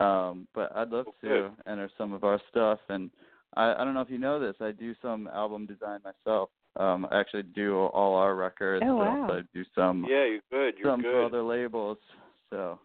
[0.00, 3.10] Um, but I'd love Oh, to enter some of our stuff, and
[3.54, 4.54] I, I don't know if you know this.
[4.60, 6.50] I do some album design myself.
[6.76, 8.84] Um, I actually do all our records.
[8.86, 9.22] Oh, but wow.
[9.22, 10.74] also I do some Yeah, you're good.
[10.78, 11.26] You're some for good.
[11.26, 11.98] other labels.
[12.50, 12.78] So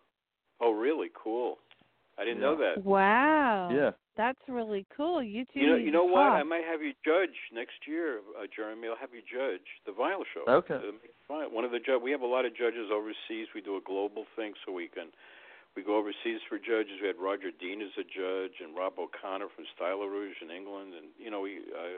[0.61, 1.09] Oh, really?
[1.21, 1.57] Cool.
[2.17, 2.83] I didn't know that.
[2.83, 3.69] Wow.
[3.73, 5.23] yeah, That's really cool.
[5.23, 6.29] You two You know, you know what?
[6.29, 8.87] I might have you judge next year, uh, Jeremy.
[8.89, 10.45] I'll have you judge the vinyl show.
[10.45, 10.75] Okay.
[10.75, 10.93] Uh,
[11.27, 11.49] fine.
[11.49, 13.49] One of the ju- we have a lot of judges overseas.
[13.55, 15.09] We do a global thing, so we can
[15.75, 17.01] we go overseas for judges.
[17.01, 21.09] We had Roger Dean as a judge, and Rob O'Connor from Stylorouge in England, and
[21.17, 21.97] you know we uh,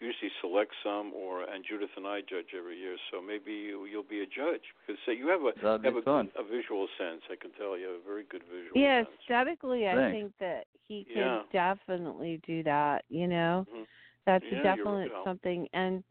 [0.00, 2.96] usually select some, or and Judith and I judge every year.
[3.10, 5.96] So maybe you, you'll be a judge because uh, you have a That'd you have
[5.96, 6.30] a, fun.
[6.38, 7.22] a visual sense.
[7.30, 9.08] I can tell you have a very good visual yeah, sense.
[9.22, 10.12] aesthetically, I Thanks.
[10.12, 11.42] think that he can Yeah.
[11.52, 13.04] definitely do that.
[13.08, 13.86] You know, Mhm.
[14.26, 15.68] that's Yeah, you're definitely something.
[15.72, 16.04] And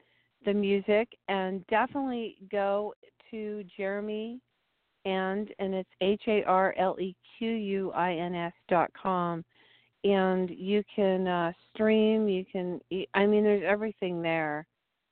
[0.45, 2.93] the music, and definitely go
[3.32, 4.39] to Jeremy
[5.06, 9.45] and and it's H A R L E Q U I N S dot com,
[10.06, 12.28] and you can uh stream.
[12.30, 12.80] You can.
[13.13, 14.65] I mean, there's everything there.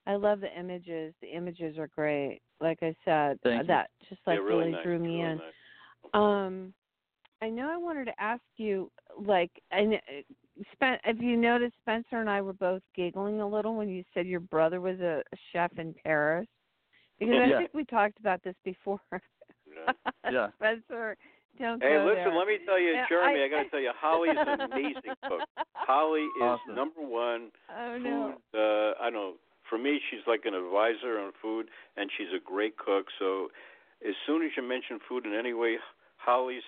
[0.06, 1.13] I love the images.
[1.21, 2.41] The images are great.
[2.62, 3.67] Like I said, Thank you.
[3.67, 4.84] that just like yeah, really, really nice.
[4.84, 5.38] drew me really in.
[5.38, 6.13] Nice.
[6.13, 6.73] Um,
[7.41, 9.95] I know I wanted to ask you, like, and
[10.73, 14.27] Spen- if you noticed, Spencer and I were both giggling a little when you said
[14.27, 16.47] your brother was a, chef in Paris,
[17.19, 18.99] because I think we talked about this before.
[19.12, 19.93] Yeah.
[20.32, 20.47] Yeah.
[20.56, 21.17] Spencer,
[21.59, 22.35] don't Hey, listen, there.
[22.37, 25.15] let me tell you, Yeah, Jeremy, I, I- got to tell you, Holly's an amazing
[25.27, 25.41] cook.
[25.75, 26.75] Holly is Awesome.
[26.75, 28.03] number one Oh food.
[28.03, 28.35] no.
[28.53, 29.33] Uh, I don't know.
[29.69, 33.07] For me, she's like an advisor on food, and she's a great cook.
[33.17, 33.47] So,
[34.07, 35.77] as soon as you mention food in any way,
[36.17, 36.63] Holly's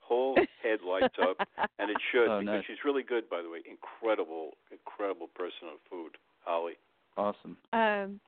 [0.00, 1.36] whole head lights up,
[1.78, 2.64] and it should Oh, because nice.
[2.66, 3.58] she's really good, by the way.
[3.68, 6.12] Incredible, incredible person on food,
[6.44, 6.74] Holly.
[7.16, 7.56] Awesome.
[7.72, 8.20] Um,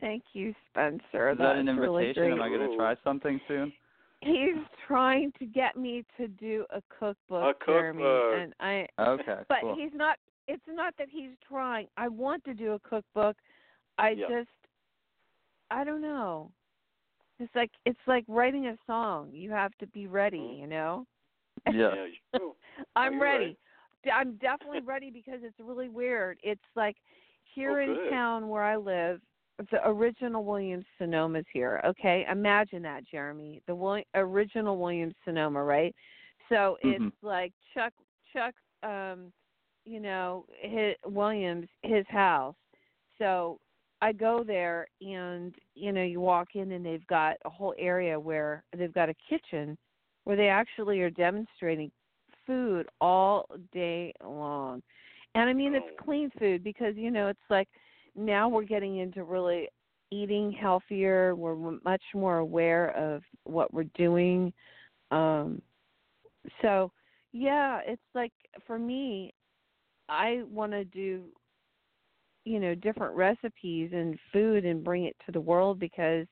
[0.00, 1.30] thank you, Spencer.
[1.30, 2.32] Is that an That's really invitation?
[2.32, 3.72] Am I going to try something soon?
[4.22, 4.56] He's
[4.86, 8.34] trying to get me to do a cookbook, A Jeremy, cookbook.
[8.38, 8.86] and I.
[9.00, 9.36] Okay.
[9.48, 9.74] But cool.
[9.74, 10.16] he's not.
[10.46, 11.86] It's not that he's trying.
[11.96, 13.36] I want to do a cookbook.
[13.98, 14.28] I Yeah.
[14.28, 14.48] just.
[15.70, 16.50] I don't know.
[17.38, 19.30] It's like it's like writing a song.
[19.32, 20.38] You have to be ready.
[20.38, 20.58] Mhm.
[20.60, 21.06] You know.
[21.66, 21.94] Yeah.
[21.94, 22.56] Yeah, you do.
[22.96, 23.44] I'm you're ready.
[23.46, 23.58] right.
[24.04, 26.38] D- I'm definitely ready because it's really weird.
[26.42, 26.96] It's like
[27.44, 29.20] here Oh, in town where I live,
[29.70, 31.80] the original Williams Sonoma's here.
[31.84, 33.62] Okay, imagine that, Jeremy.
[33.66, 35.94] The Wil- original Williams Sonoma, right?
[36.48, 37.12] So it's Mhm.
[37.22, 37.92] like Chuck
[38.32, 39.32] Chuck um
[39.84, 42.54] you know, his Williams his house.
[43.18, 43.58] So
[44.02, 48.18] I go there and you know, you walk in and they've got a whole area
[48.18, 49.76] where they've got a kitchen
[50.24, 51.90] where they actually are demonstrating
[52.46, 54.82] food all day long.
[55.34, 56.04] And I mean, it's Oh.
[56.04, 57.68] clean food because, you know, it's like
[58.16, 59.68] now we're getting into really
[60.10, 61.34] eating healthier.
[61.34, 64.52] We're much more aware of what we're doing.
[65.10, 65.62] Um,
[66.62, 66.92] so,
[67.32, 68.32] yeah, it's like
[68.66, 69.34] for me,
[70.08, 71.24] I want to do,
[72.44, 76.26] you know, different recipes and food and bring it to the world because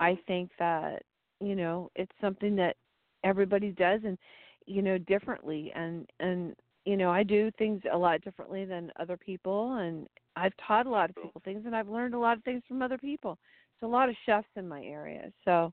[0.00, 0.26] I Mm-hmm.
[0.26, 1.02] think that
[1.40, 2.76] you know it's something that
[3.24, 4.18] everybody does and
[4.66, 6.54] you know differently and and
[6.84, 10.06] you know I do things a lot differently than other people and
[10.40, 12.82] I've taught a lot of people things and I've learned a lot of things from
[12.82, 13.38] other people.
[13.78, 15.30] So a lot of chefs in my area.
[15.44, 15.72] So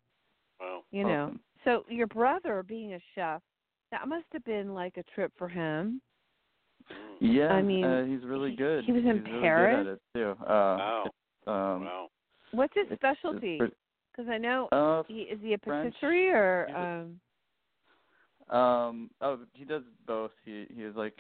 [0.60, 0.84] Wow.
[0.92, 1.40] you know, Awesome.
[1.64, 3.42] so your brother being a chef,
[3.92, 6.02] that must have been like a trip for him.
[6.92, 7.18] Mm.
[7.20, 7.54] Yeah.
[7.54, 8.84] I mean, uh, he's really good.
[8.86, 9.86] he was in he's really Paris?
[9.86, 10.44] Good at it too.
[10.44, 11.04] Uh, Wow.
[11.48, 12.08] Um, wow.
[12.52, 13.60] What's his it's- it's specialty?
[13.60, 15.96] Because I know uh, he is he a French.
[16.04, 17.20] or um
[18.50, 20.32] um, oh, he does both.
[20.46, 21.16] He he was like,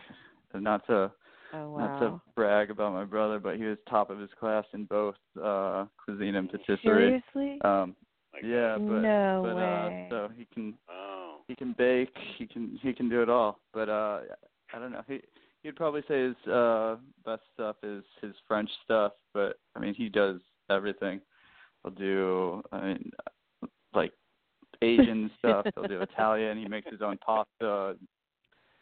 [0.53, 1.11] not to
[1.53, 1.77] oh wow.
[1.79, 5.15] not to brag about my brother, but he was top of his class in both
[5.43, 7.21] uh cuisine and patisserie.
[7.33, 7.61] Seriously?
[7.63, 7.95] Um,
[8.33, 10.07] My yeah, but no but way.
[10.07, 11.37] uh, so he can Wow.
[11.47, 13.59] he can bake, he can he can do it all.
[13.73, 14.19] But uh
[14.73, 15.03] I don't know.
[15.07, 15.21] He
[15.63, 20.09] he'd probably say his uh best stuff is his French stuff, but I mean he
[20.09, 20.39] does
[20.69, 21.21] everything.
[21.83, 23.11] He'll do I mean
[23.93, 24.11] like
[24.81, 27.95] Asian stuff, he'll do Italian, he makes his own pasta.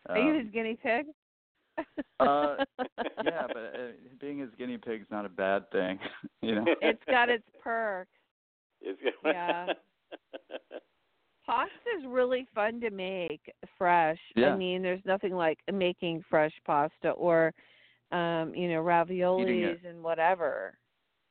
[0.10, 1.06] Are you Um, his guinea pig?
[2.20, 2.56] Uh,
[3.24, 6.00] yeah, but uh, being his guinea pig's not a bad thing,
[6.42, 6.66] you know.
[6.82, 8.12] it's got its perks.
[8.82, 9.68] It's Yeah.
[11.46, 14.18] Pasta's really fun to make fresh.
[14.36, 14.54] Yeah.
[14.54, 17.54] I mean, there's nothing like making fresh pasta or
[18.12, 20.78] um, you know, raviolis and whatever.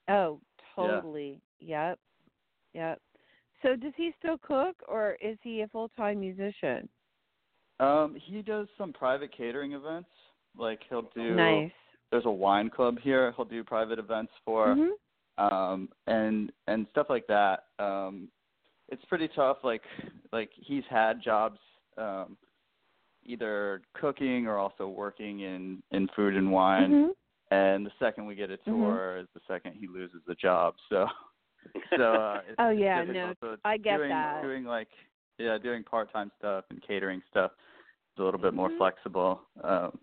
[0.09, 0.41] Oh,
[0.77, 1.41] totally.
[1.61, 1.93] Yeah.
[1.93, 1.95] totally.
[1.95, 1.99] Yep.
[2.75, 3.01] Yep.
[3.63, 6.89] So does he still cook or is he a full time musician?
[7.81, 10.09] Um, he does some private catering events.
[10.57, 11.73] Like he'll do Nice.
[12.11, 13.33] there's a wine club here.
[13.37, 14.91] He'll do private events for Mhm.
[15.39, 17.65] um and and stuff like that.
[17.79, 18.29] Um
[18.89, 19.83] it's pretty tough like
[20.33, 21.59] like he's had jobs
[21.99, 22.37] um
[23.25, 27.15] either cooking or also working in in food and wine Mhm.
[27.51, 28.65] and the second we get a Mhm.
[28.65, 30.77] tour is the second he loses the job.
[30.89, 31.09] So
[31.97, 33.39] so uh it's, Oh yeah, difficult.
[33.41, 34.43] no, So I get doing, that.
[34.43, 34.89] Doing like
[35.39, 37.51] yeah, doing part time stuff and catering stuff
[38.15, 38.77] is a little bit more Mhm.
[38.79, 39.41] flexible.
[39.65, 39.99] Um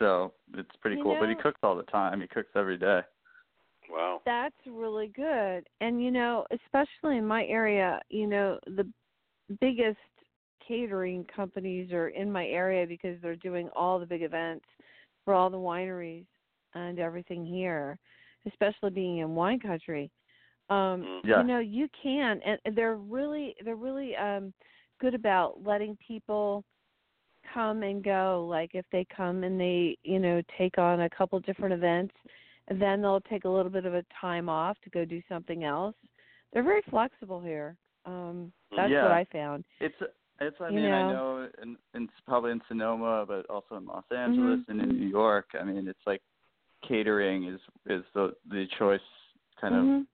[0.00, 1.16] so it's pretty You cool.
[1.20, 2.20] But he cooks all the time.
[2.20, 3.02] He cooks every day.
[3.88, 4.20] wow.
[4.26, 5.68] That's really good.
[5.80, 8.90] And you know, especially in my area, you know, the
[9.60, 9.98] biggest
[10.66, 14.64] catering companies are in my area because they're doing all the big events
[15.24, 16.26] for all the wineries
[16.74, 17.98] and everything here,
[18.46, 20.10] especially being in wine country.
[20.70, 21.20] Um.
[21.24, 21.42] Yeah.
[21.42, 24.52] you know, you can and they're really they're really um
[25.00, 26.64] good about letting people
[27.52, 31.38] come and go like if they come and they you know take on a couple
[31.40, 32.14] different events
[32.78, 35.94] then they'll take a little bit of a time off to go do something else
[36.52, 37.76] they're very flexible here
[38.06, 39.02] um that's Yeah.
[39.02, 39.94] what i found It's
[40.40, 41.08] it's I You mean I know.
[41.08, 44.68] know in, in probably in Sonoma, but also in Los Angeles Mhm.
[44.68, 45.48] and in New York.
[45.60, 46.22] I mean it's like
[46.88, 49.00] catering is is the the choice
[49.60, 50.06] kind Mhm.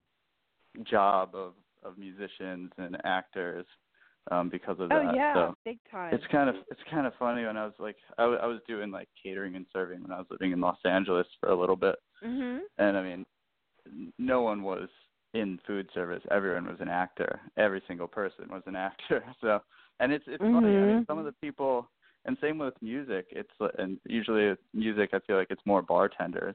[0.76, 3.66] of job of of musicians and actors.
[4.30, 5.14] Um because of oh that.
[5.14, 6.14] yeah, so big time.
[6.14, 8.60] it's kind of it's kind of funny when I was like I, w- I was
[8.66, 11.76] doing like catering and serving when I was living in Los Angeles for a little
[11.76, 12.60] bit, mhm.
[12.78, 13.24] and I mean,
[14.18, 14.88] no one was
[15.34, 16.22] in food service.
[16.30, 17.40] Everyone was an actor.
[17.56, 19.22] Every single person was an actor.
[19.40, 19.60] So,
[20.00, 20.76] and it's it's funny.
[20.76, 21.88] I mean, some of the people,
[22.24, 23.26] and same with music.
[23.30, 26.54] It's and usually with music, I feel like it's more bartenders,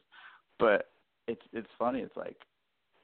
[0.60, 0.88] but
[1.28, 2.00] it's it's funny.
[2.02, 2.38] It's like,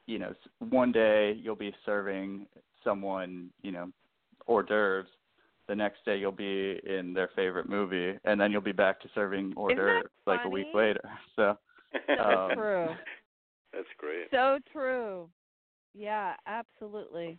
[0.07, 2.47] you know, s- one day you'll be serving
[2.83, 3.89] someone, you know,
[4.47, 5.07] hors d'oeuvres.
[5.67, 9.09] The next day you'll be in their favorite movie, and then you'll be back to
[9.13, 11.01] serving hors d'oeuvres like a week later.
[11.35, 11.57] So,
[12.17, 12.95] So Um, true.
[13.73, 14.27] That's great.
[14.31, 15.29] So true.
[15.93, 17.37] Yeah, absolutely.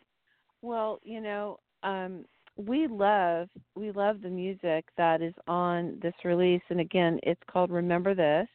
[0.62, 2.24] Well, you know, um
[2.56, 7.70] we love we love the music that is on this release and again, it's called
[7.70, 8.48] Remember This.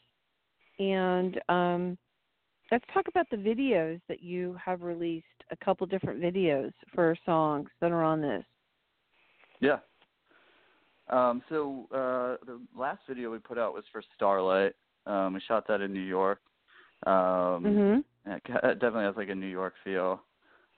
[0.79, 1.97] And um
[2.73, 7.69] let's talk about the videos that you have released, a couple different videos for songs
[7.79, 8.43] that are on this.
[9.59, 9.77] Yeah.
[11.07, 14.73] Um, so uh, the last video we put out was for Starlight.
[15.05, 16.39] Um, we shot that in New York.
[17.05, 18.03] Um, Mhm.
[18.25, 20.23] It definitely has like a New York feel.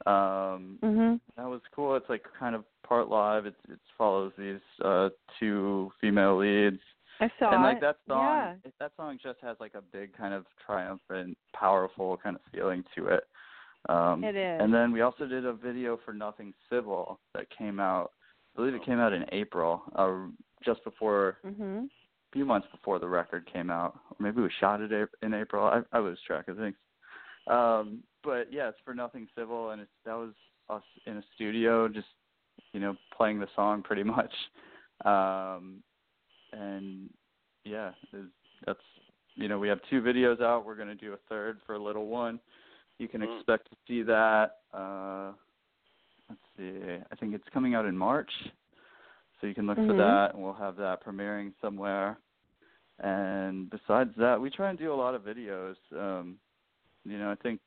[0.05, 1.21] Um, Mhm.
[1.37, 1.95] that was cool.
[1.95, 3.45] It's like kind of part live.
[3.45, 6.81] It it follows these uh, two female leads,
[7.19, 7.81] I saw and like it.
[7.81, 8.71] that song, Yeah.
[8.79, 13.07] that song just has like a big kind of triumphant, powerful kind of feeling to
[13.07, 13.23] it.
[13.87, 14.61] Um, It is.
[14.61, 18.11] and then we also did a video for Nothing Civil that came out.
[18.55, 20.27] I believe it came out in April, uh,
[20.63, 21.85] just before, Mhm.
[21.85, 21.89] a
[22.31, 23.99] few months before the record came out.
[24.09, 24.91] Or maybe we shot it
[25.21, 25.65] in April.
[25.65, 26.77] I, I lose track of things.
[27.47, 30.33] Um, but yeah, it's for Nothing Civil, and it's that was
[30.69, 32.07] us in a studio, just
[32.71, 34.33] you know, playing the song pretty much.
[35.05, 35.83] Um,
[36.55, 37.09] and
[37.63, 37.91] yeah,
[38.65, 38.79] that's
[39.35, 40.65] you know, we have two videos out.
[40.65, 42.39] We're gonna do a third for a little one.
[42.99, 43.37] You can Mm.
[43.37, 44.59] expect to see that.
[44.73, 45.33] Uh,
[46.29, 47.03] let's see.
[47.11, 48.31] I think it's coming out in March,
[49.39, 49.97] so you can look for Mhm.
[49.97, 52.17] that, and we'll have that premiering somewhere.
[52.99, 55.75] And besides that, we try and do a lot of videos.
[55.91, 56.39] Um,
[57.03, 57.59] you know, I think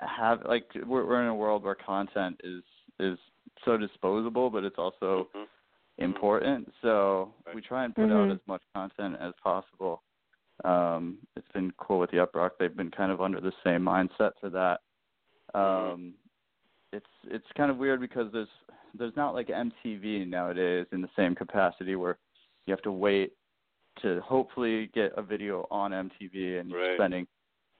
[0.00, 2.64] have like we're we're in a world where content is
[2.98, 3.18] is
[3.64, 5.46] so disposable, but it's also Mhm.
[5.98, 6.72] Important.
[6.82, 8.32] So we try and put out Mhm.
[8.34, 10.02] as much content as possible.
[10.64, 12.58] Um, it's been cool with the Yep Roc.
[12.58, 14.80] They've been kind of under the same mindset for that.
[15.54, 16.14] Um,
[16.92, 18.48] it's it's kind of weird because there's
[18.94, 22.18] there's not like MTV nowadays in the same capacity where
[22.66, 23.32] you have to wait
[24.02, 26.96] to hopefully get a video on MTV and you're Right.
[26.96, 27.26] spending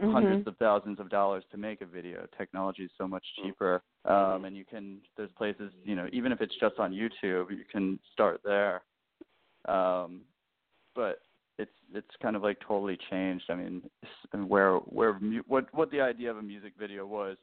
[0.00, 0.12] Mhm.
[0.12, 2.26] hundreds of thousands of dollars to make a video.
[2.36, 3.44] Technology is so much Mm.
[3.44, 5.00] cheaper, um, and you can.
[5.16, 8.82] There's places, you know, even if it's just on YouTube, you can start there.
[9.66, 10.24] Um,
[10.94, 11.22] but
[11.58, 13.50] it's it's kind of like totally changed.
[13.50, 13.88] I mean,
[14.48, 15.14] where where
[15.46, 17.36] what what the idea of a music video was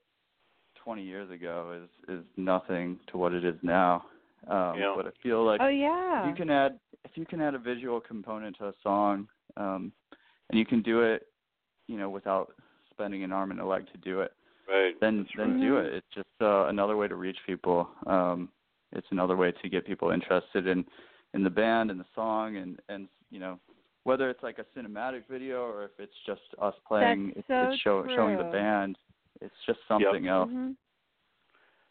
[0.76, 4.06] 20 years ago is is nothing to what it is now.
[4.48, 4.94] Um, Yeah.
[4.96, 6.28] But I feel like Oh yeah.
[6.28, 9.28] you can add if you can add a visual component to a song
[9.58, 9.92] um
[10.50, 11.28] and you can do it
[11.92, 12.54] you know without
[12.90, 14.32] spending an arm and a leg to do it
[14.70, 14.94] Right.
[15.02, 15.62] then That's then right.
[15.62, 18.50] do it it's just uh, another way to reach people um
[18.94, 20.86] it's another way to get people interested in
[21.34, 23.60] in the band and the song and and you know
[24.04, 27.70] whether it's like a cinematic video or if it's just us playing That's it's, so
[27.70, 28.98] it's show, showing the band
[29.42, 30.76] it's just something else Mhm.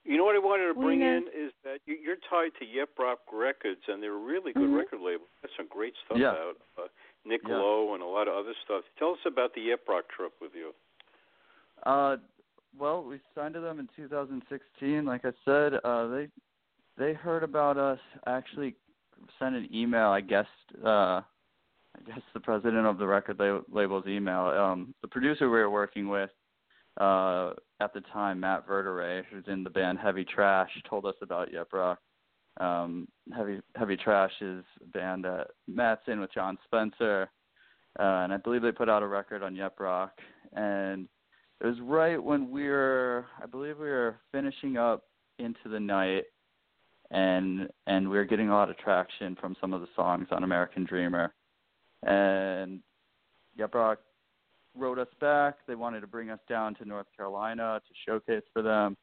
[0.05, 2.53] You know what I wanted to bring you know- in is that you, you're tied
[2.59, 4.79] to Yep Roc Records, and they're a really good Mhm.
[4.79, 5.27] record label.
[5.43, 6.31] There's some great stuff Yeah.
[6.33, 6.57] out.
[6.79, 6.89] Uh,
[7.25, 7.57] Nick Yeah.
[7.57, 8.85] Lowe and a lot of other stuff.
[8.99, 10.75] Tell us about the Yep Roc trip with you.
[11.85, 12.17] Uh,
[12.79, 15.05] well, we signed to them in 2016.
[15.05, 16.29] Like I said, uh, they
[16.97, 17.99] they heard about us.
[18.27, 18.75] Actually,
[19.39, 20.09] sent an email.
[20.09, 20.47] I guess
[20.85, 21.21] uh,
[21.97, 24.47] I guess the president of the record lab- label's email.
[24.47, 26.31] Um, the producer we were working with
[26.99, 31.53] uh, at the time, Matt Verta-Ray, who's in the band Heavy Trash, told us about
[31.53, 31.99] Yep Roc.
[32.59, 37.31] Um, Heavy Heavy Trash is a band that Matt's in with Jon Spencer,
[37.99, 40.13] uh, and I believe they put out a record on Yep Roc.
[40.53, 41.09] And
[41.61, 45.05] it was right when we were, I believe we were finishing up
[45.39, 46.25] into the night,
[47.11, 50.45] and and we were getting a lot of traction from some of the songs on
[50.45, 51.33] American Dreamer,
[52.03, 52.81] and
[53.57, 53.99] Yep Roc
[54.77, 55.57] wrote us back.
[55.67, 58.97] They wanted to bring us down to North Carolina to showcase for them.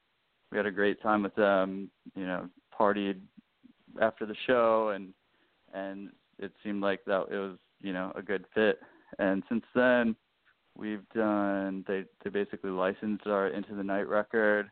[0.51, 1.89] We had a great time with them.
[2.15, 3.19] You know, partied
[4.01, 5.13] after the show, and
[5.73, 6.09] and
[6.39, 8.79] it seemed like that it was you know a good fit.
[9.19, 10.15] And since then,
[10.77, 14.69] we've done they they basically licensed our Into the Night record.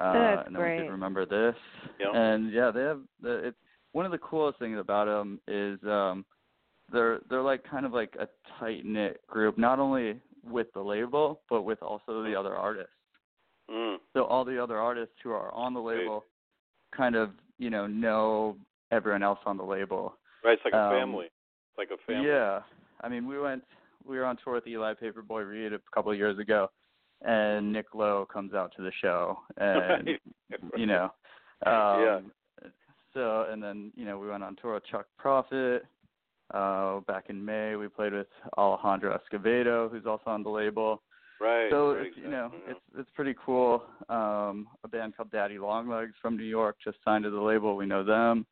[0.00, 0.82] Uh, That's and then we great.
[0.82, 1.56] did Remember This.
[1.98, 2.14] Yeah.
[2.14, 3.58] And yeah, they have the it's
[3.92, 6.24] one of the coolest things about them is um
[6.92, 8.28] they're they're like kind of like a
[8.58, 12.90] tight knit group, not only with the label but with also the other artists.
[13.70, 13.96] Mm.
[14.14, 16.00] So all the other artists who are on the Great.
[16.00, 16.24] label
[16.96, 18.56] kind of you know know
[18.90, 20.14] everyone else on the label.
[20.44, 21.26] Right, it's like a Um, family.
[21.26, 22.28] It's like a family.
[22.28, 22.60] Yeah,
[23.02, 23.62] I mean, we went,
[24.04, 26.70] we were on tour with Eli Paperboy Reed a couple of years ago,
[27.22, 30.20] and Nick Lowe comes out to the show, and Right.
[30.76, 31.04] you know,
[31.66, 31.72] um,
[32.02, 32.20] Yeah.
[33.12, 35.84] So and then you know we went on tour with Chuck Prophet.
[36.54, 38.26] Uh, back in May, we played with
[38.58, 41.00] Alejandro Escovedo, who's also on the label.
[41.40, 41.70] Right.
[41.70, 42.72] So right, it's you know exactly.
[42.72, 43.82] it's it's pretty cool.
[44.08, 47.76] Um, a band called Daddy Longlegs from New York just signed to the label.
[47.76, 48.46] We know them.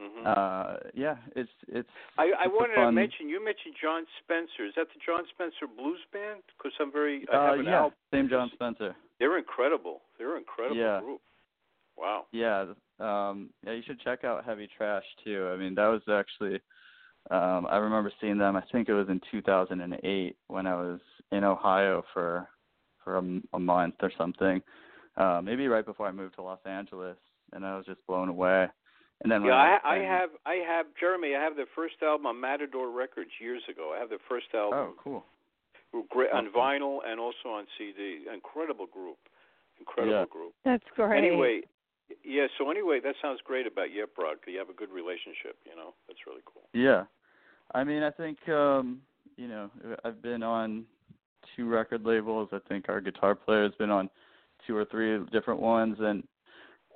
[0.00, 0.26] Mhm.
[0.26, 1.88] Uh, yeah, it's it's.
[2.18, 4.66] I, I it's wanted to mention you mentioned Jon Spencer.
[4.66, 6.42] Is that the Jon Spencer Blues Band?
[6.58, 7.98] Because I'm very I Uh, yeah, album.
[8.12, 8.96] same Jon Spencer.
[9.20, 10.02] They're incredible.
[10.18, 11.00] They're an incredible Yeah.
[11.00, 11.20] group.
[11.96, 12.26] Wow.
[12.32, 15.48] Yeah, um, yeah, you should check out Heavy Trash too.
[15.52, 16.60] I mean, that was actually,
[17.30, 18.56] um, I remember seeing them.
[18.56, 21.00] I think it was in 2008 when I was
[21.34, 22.48] in Ohio for
[23.02, 23.16] for
[23.52, 24.62] a month or something.
[25.16, 27.16] Uh, maybe right before I moved to Los Angeles,
[27.52, 28.66] and I was just blown away.
[29.22, 31.34] And then Yeah, I, I and- have I have Jeremy.
[31.36, 33.92] I have the first album on Matador Records years ago.
[33.94, 34.78] I have the first album.
[34.78, 35.24] Oh, album cool.
[36.10, 36.54] great, on awesome.
[36.60, 38.24] vinyl and also on CD.
[38.32, 39.18] Incredible group.
[39.78, 40.24] Incredible Yeah.
[40.28, 40.52] group.
[40.64, 41.16] That's great.
[41.18, 41.60] Anyway,
[42.24, 42.46] yeah.
[42.58, 44.38] So anyway, that sounds great about Yep Roc.
[44.46, 45.56] You have a good relationship.
[45.64, 46.66] You know, that's really cool.
[46.72, 47.04] Yeah.
[47.74, 49.00] I mean, I think um,
[49.36, 49.70] you know,
[50.04, 50.86] I've been on
[51.56, 52.48] two record labels.
[52.52, 54.10] I think our guitar player's been on
[54.66, 56.22] two or three different ones and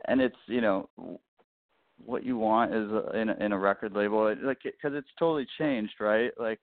[0.07, 0.89] and it's, you know,
[2.05, 5.95] what you want is in a, in a record label like cuz it's totally changed,
[6.01, 6.33] right?
[6.39, 6.61] Like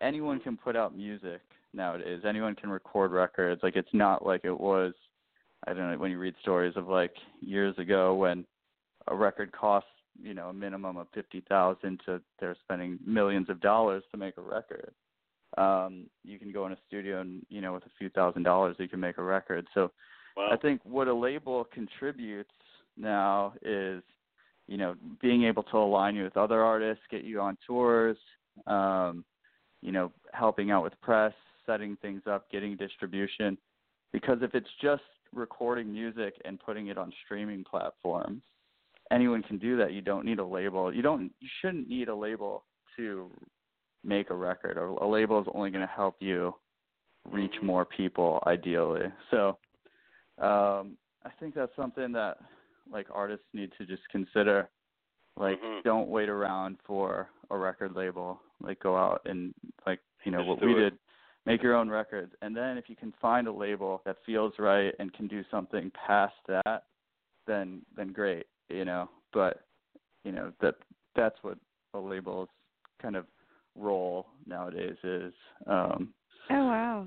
[0.00, 1.40] anyone can put out music
[1.72, 2.22] nowadays.
[2.24, 3.62] Anyone can record records.
[3.62, 4.92] Like it's not like it was
[5.66, 8.44] I don't know when you read stories of like years ago when
[9.06, 9.88] a record costs
[10.20, 14.36] you know a minimum of fifty thousand to they're spending millions of dollars to make
[14.36, 14.92] a record
[15.58, 18.76] um you can go in a studio and you know with a few thousand dollars
[18.78, 19.66] you can make a record.
[19.74, 19.90] So
[20.34, 20.48] Wow.
[20.50, 22.54] i think what a label contributes
[22.96, 24.02] now is
[24.66, 28.16] you know being able to align you with other artists get you on tours
[28.66, 29.26] um
[29.82, 31.34] you know helping out with press
[31.66, 33.58] setting things up getting distribution.
[34.12, 35.02] Because if it's just
[35.34, 38.42] recording music and putting it on streaming platforms
[39.12, 39.92] anyone can do that.
[39.92, 40.92] You don't need a label.
[40.94, 42.64] You don't you shouldn't need a label
[42.96, 43.30] to
[44.04, 44.76] make a record.
[44.76, 46.54] Or a label is only going to help you
[47.30, 49.06] reach more people ideally.
[49.30, 49.58] So
[50.38, 52.38] um i think that's something that
[52.90, 54.68] like artists need to just consider.
[55.36, 55.82] Like Mhm.
[55.84, 58.40] don't wait around for a record label.
[58.60, 59.54] Like go out and
[59.86, 60.78] like you know Just what we it.
[60.78, 60.98] did
[61.46, 62.34] make your own records.
[62.42, 65.90] And then if you can find a label that feels right and can do something
[65.92, 66.84] past that
[67.46, 69.08] then then great you know.
[69.32, 69.64] But
[70.24, 70.74] you know that
[71.14, 71.58] that's what
[71.94, 72.48] a label's
[73.00, 73.26] kind of
[73.76, 75.32] role nowadays is
[75.66, 76.12] um
[76.50, 77.06] oh wow.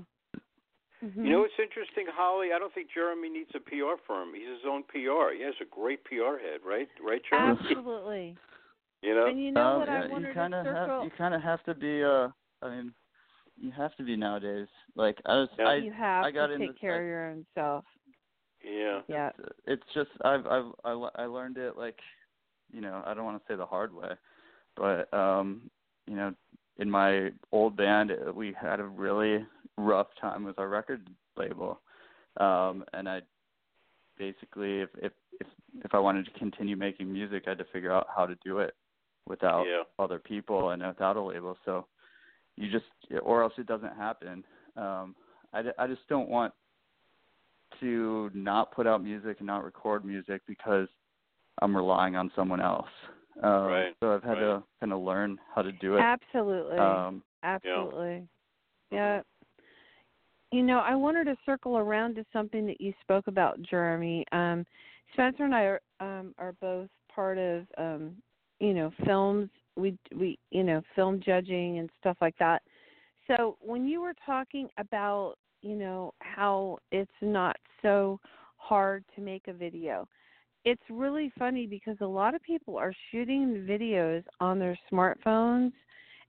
[1.04, 1.24] Mhm.
[1.24, 2.48] You know what's interesting, Holly?
[2.54, 4.32] I don't think Jeremy needs a PR firm.
[4.34, 5.34] He's his own PR.
[5.36, 6.88] He has a great PR head, right?
[7.04, 7.58] Right, Jeremy?
[7.60, 8.36] Absolutely.
[9.02, 9.26] You know?
[9.26, 10.96] And you know um, what I yeah, wanted you kind of circle?
[10.96, 12.28] have you kind of have to be uh
[12.62, 12.92] i mean
[13.58, 15.68] you have to be nowadays like i was Yeah.
[15.68, 17.84] i you have I got to in take care I- of your own self.
[18.64, 19.02] Yeah.
[19.06, 19.30] Yeah.
[19.66, 21.98] it's just I've I've I, I learned it like
[22.72, 24.12] you know I don't want to say the hard way,
[24.76, 25.70] but um
[26.06, 26.34] you know
[26.78, 29.44] in my old band uh, we had a really
[29.78, 31.80] rough time with our record label,
[32.38, 33.22] um and I
[34.18, 35.46] basically if if if
[35.84, 38.58] if I wanted to continue making music I had to figure out how to do
[38.58, 38.74] it
[39.26, 39.82] without Yeah.
[39.98, 41.86] other people and without a label so
[42.56, 42.86] you just
[43.22, 44.44] or else it doesn't happen
[44.76, 45.14] um
[45.52, 46.52] I I just don't want
[47.80, 50.88] to not put out music and not record music because
[51.60, 52.88] I'm relying on someone else.
[53.42, 54.40] Um, Right, So I've had right.
[54.40, 56.00] to kind of learn how to do it.
[56.00, 56.78] Absolutely.
[56.78, 58.26] Um, Absolutely.
[58.90, 59.22] Yeah.
[60.52, 64.24] You know, I wanted to circle around to something that you spoke about, Jeremy.
[64.32, 64.64] Um,
[65.12, 68.12] Spencer and I are um, are both part of um,
[68.60, 69.50] you know films.
[69.76, 72.62] We we you know film judging and stuff like that.
[73.26, 78.20] So when you were talking about you know how it's not so
[78.56, 80.08] hard to make a video,
[80.66, 85.72] it's really funny because a lot of people are shooting videos on their smartphones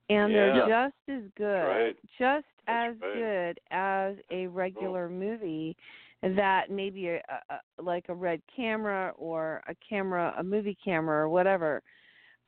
[0.10, 1.96] and they're just as good, right.
[2.20, 3.14] just That's as right.
[3.14, 5.76] good as a regular movie
[6.22, 11.30] that maybe a, a, like a red camera or a camera, a movie camera or
[11.30, 11.82] whatever.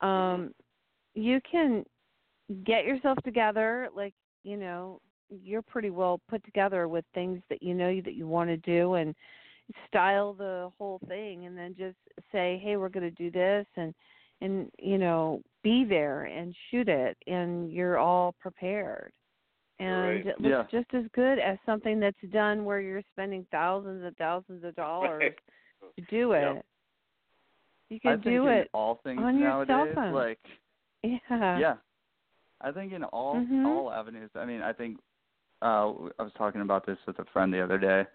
[0.00, 0.54] Um,
[1.14, 1.84] you can
[2.64, 4.14] get yourself together, like
[4.44, 8.48] you know, you're pretty well put together with things that you know that you want
[8.48, 9.14] to do and
[9.88, 11.96] style the whole thing and then just
[12.32, 13.94] say hey we're going to do this and
[14.40, 19.12] and you know be there and shoot it and you're all prepared
[19.78, 20.26] and Right.
[20.26, 20.80] it looks Yeah.
[20.80, 25.20] just as good as something that's done where you're spending thousands and thousands of dollars
[25.20, 25.38] Right.
[25.96, 26.62] to do it Yeah.
[27.90, 30.12] You can I think do in it all things on your cell nowadays, phone.
[30.14, 30.38] like
[31.02, 31.58] yeah.
[31.58, 31.76] yeah.
[32.60, 33.66] I think in all Mhm.
[33.66, 34.30] all avenues.
[34.34, 34.98] I mean, I think
[35.62, 38.06] uh I was talking about this with a friend the other day.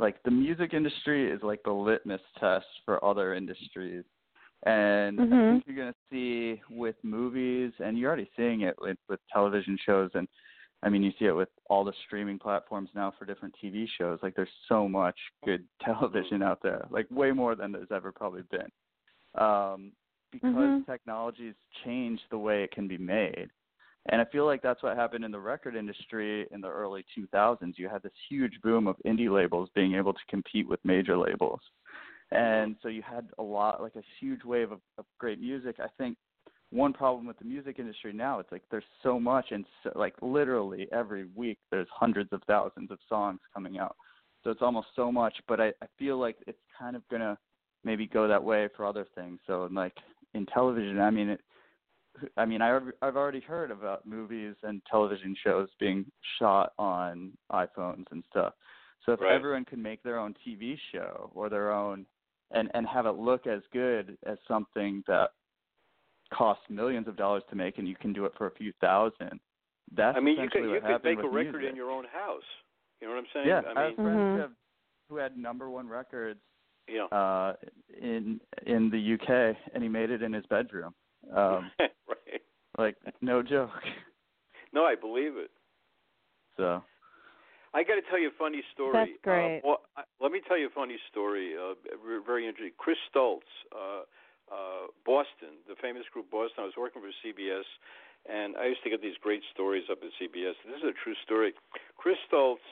[0.00, 4.04] Like the music industry is like the litmus test for other industries.
[4.64, 5.48] And I Mhm.
[5.50, 9.76] think you're going to see with movies and you're already seeing it with with television
[9.84, 10.26] shows and
[10.82, 14.18] I mean, you see it with all the streaming platforms now for different TV shows.
[14.22, 16.86] Like there's so much good television out there.
[16.90, 18.70] Like way more than there's ever probably been.
[19.34, 19.92] Um
[20.32, 20.86] because Mhm.
[20.86, 23.50] technology's changed the way it can be made.
[24.08, 27.74] And I feel like that's what happened in the record industry in the early 2000s.
[27.76, 31.60] You had this huge boom of indie labels being able to compete with major labels.
[32.30, 35.76] And so you had a lot, like a huge wave of, of great music.
[35.80, 36.16] I think
[36.70, 40.14] one problem with the music industry now, it's like there's so much, and so, like
[40.22, 43.96] literally every week there's hundreds of thousands of songs coming out.
[44.44, 47.36] So it's almost so much, but I, I feel like it's kind of gonna
[47.82, 49.40] maybe go that way for other things.
[49.46, 49.96] So like
[50.34, 51.40] in television, I mean, it,
[52.36, 56.04] I mean, I, I've already heard about movies and television shows being
[56.38, 58.54] shot on iPhones and stuff.
[59.06, 59.32] So if Right.
[59.32, 62.06] everyone could make their own TV show or their own,
[62.52, 65.30] and and have it look as good as something that
[66.32, 69.40] costs millions of dollars to make, and you can do it for a few thousand.
[69.92, 71.70] That's I mean, you essentially could you what could make a record music.
[71.70, 72.42] in your own house.
[73.00, 73.48] You know what I'm saying?
[73.48, 74.32] Yeah, I I mean, have friends Mhm.
[74.34, 74.52] who, have,
[75.08, 76.40] who had number one records
[76.88, 77.04] yeah.
[77.06, 77.54] uh
[78.00, 80.94] in in the UK, and he made it in his bedroom.
[81.28, 82.40] Um, right.
[82.78, 83.70] like no joke.
[84.72, 85.50] No, I believe it.
[86.56, 86.82] So
[87.72, 88.92] I got to tell you a funny story.
[88.92, 89.58] That's great.
[89.58, 91.54] Uh, well, I, let me tell you a funny story.
[91.54, 91.74] Uh,
[92.26, 92.74] very interesting.
[92.78, 94.02] Chris Stoltz, uh,
[94.50, 96.66] uh, Boston, the famous group Boston.
[96.66, 97.66] I was working for CBS,
[98.26, 100.58] and I used to get these great stories up at CBS.
[100.66, 101.54] This is a true story.
[101.96, 102.66] Chris Stoltz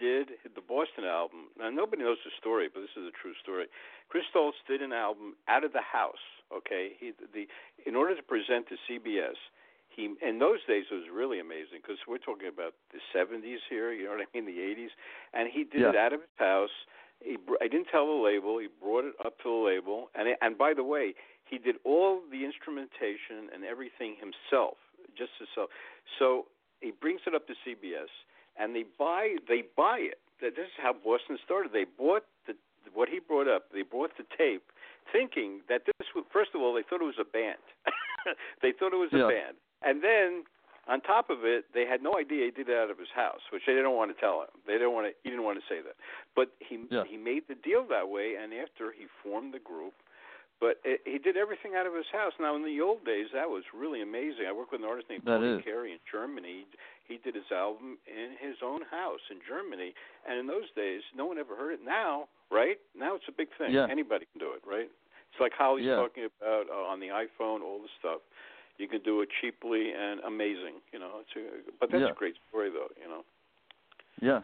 [0.00, 1.50] did the Boston album.
[1.58, 3.66] Now nobody knows the story, but this is a true story.
[4.08, 6.22] Chris Stoltz did an album out of the house.
[6.54, 7.46] Okay, he the
[7.84, 9.36] in order to present to CBS,
[9.88, 13.92] he in those days it was really amazing because we're talking about the 70s here.
[13.92, 14.46] You know what I mean?
[14.46, 14.94] The 80s,
[15.34, 16.76] and he did it out of his house.
[17.20, 18.58] He I didn't tell the label.
[18.58, 22.20] He brought it up to the label, and and by the way, he did all
[22.30, 24.76] the instrumentation and everything himself,
[25.16, 25.70] just himself.
[26.18, 26.46] So
[26.80, 28.12] he brings it up to CBS,
[28.58, 30.18] and they buy they buy it.
[30.40, 31.72] That This is how Boston started.
[31.72, 32.54] They bought the
[32.94, 33.70] what he brought up.
[33.72, 34.62] They bought the tape,
[35.12, 37.58] thinking that this was first of all they thought it was a band.
[38.62, 39.26] they thought it was Yeah.
[39.26, 40.44] a band, and then
[40.88, 43.42] on top of it, they had no idea he did it out of his house,
[43.52, 44.48] which they didn't want to tell him.
[44.66, 45.12] They didn't want to.
[45.22, 45.96] He didn't want to say that.
[46.34, 47.04] But he Yeah.
[47.04, 49.92] he made the deal that way, and after he formed the group,
[50.60, 52.32] but it, he did everything out of his house.
[52.40, 54.46] Now, in the old days, that was really amazing.
[54.48, 55.62] I worked with an artist named That Tony.
[55.62, 56.66] Carey in Germany.
[57.06, 59.94] He did his album in his own house in Germany,
[60.28, 61.80] and in those days, no one ever heard it.
[61.84, 63.72] Now, right now, it's a big thing.
[63.72, 63.86] Yeah.
[63.90, 64.90] Anybody can do it, right?
[65.30, 65.96] It's like Holly's Yeah.
[65.96, 68.20] talking about uh, on the iPhone, all this stuff.
[68.78, 70.82] You can do it cheaply and amazing.
[70.92, 72.10] You know, it's a, but that's Yeah.
[72.10, 72.88] a great story, though.
[73.00, 73.22] You know.
[74.20, 74.42] yeah,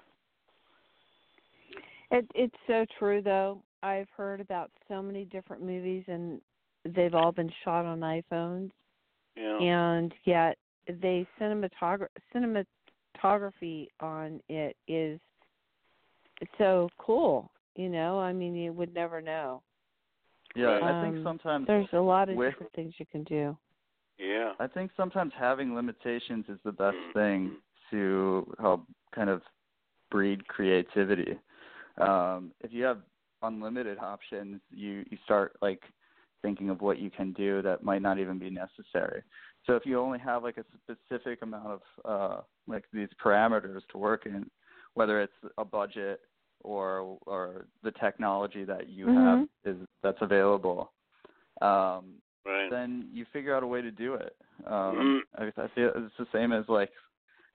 [2.10, 3.58] It it's so true though.
[3.84, 6.40] I've heard about so many different movies and
[6.84, 8.70] they've all been shot on iPhones
[9.36, 9.58] Yeah.
[9.58, 10.56] and yet
[10.86, 15.20] they cinematogra- cinematography on it is
[16.58, 18.18] so cool, you know?
[18.18, 19.62] I mean, you would never know.
[20.56, 20.66] yeah.
[20.66, 20.82] Right.
[20.84, 23.56] I think Um, sometimes There's a lot of with- different things you can do.
[24.18, 24.54] Yeah.
[24.60, 27.12] I think sometimes having limitations is the best Mm-hmm.
[27.18, 27.56] thing
[27.90, 29.42] to help kind of
[30.10, 31.36] breed creativity.
[31.98, 33.02] Um, if you have
[33.46, 35.82] unlimited options, you you start like
[36.42, 39.22] thinking of what you can do that might not even be necessary.
[39.66, 43.98] So if you only have like a specific amount of uh, like these parameters to
[43.98, 44.50] work in,
[44.92, 46.20] whether it's a budget
[46.62, 49.48] or or the technology that you have Mhm.
[49.64, 50.92] is that's available,
[51.62, 52.70] um, Right.
[52.70, 54.36] then you figure out a way to do it.
[54.66, 56.92] Um, I, I feel it's the same as like,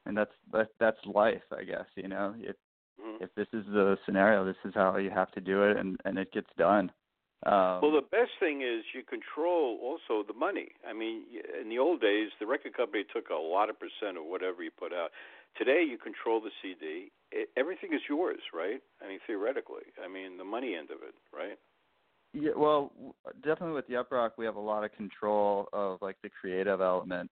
[0.06, 1.86] and that's that, that's life, I guess.
[1.96, 2.56] You know, if
[3.00, 3.22] Mhm.
[3.22, 6.18] if this is the scenario, this is how you have to do it, and and
[6.18, 6.92] it gets done.
[7.46, 10.76] Um, Well, the best thing is you control also the money.
[10.86, 11.24] I mean,
[11.62, 14.72] in the old days, the record company took a lot of percent of whatever you
[14.72, 15.12] put out.
[15.56, 17.12] Today, you control the CD.
[17.32, 18.82] It, everything is yours, right?
[19.02, 19.86] I mean, theoretically.
[20.04, 21.58] I mean, the money end of it, right?
[22.34, 22.92] yeah, well,
[23.44, 26.82] definitely with the Yep Roc, we have a lot of control of like the creative
[26.82, 27.32] element.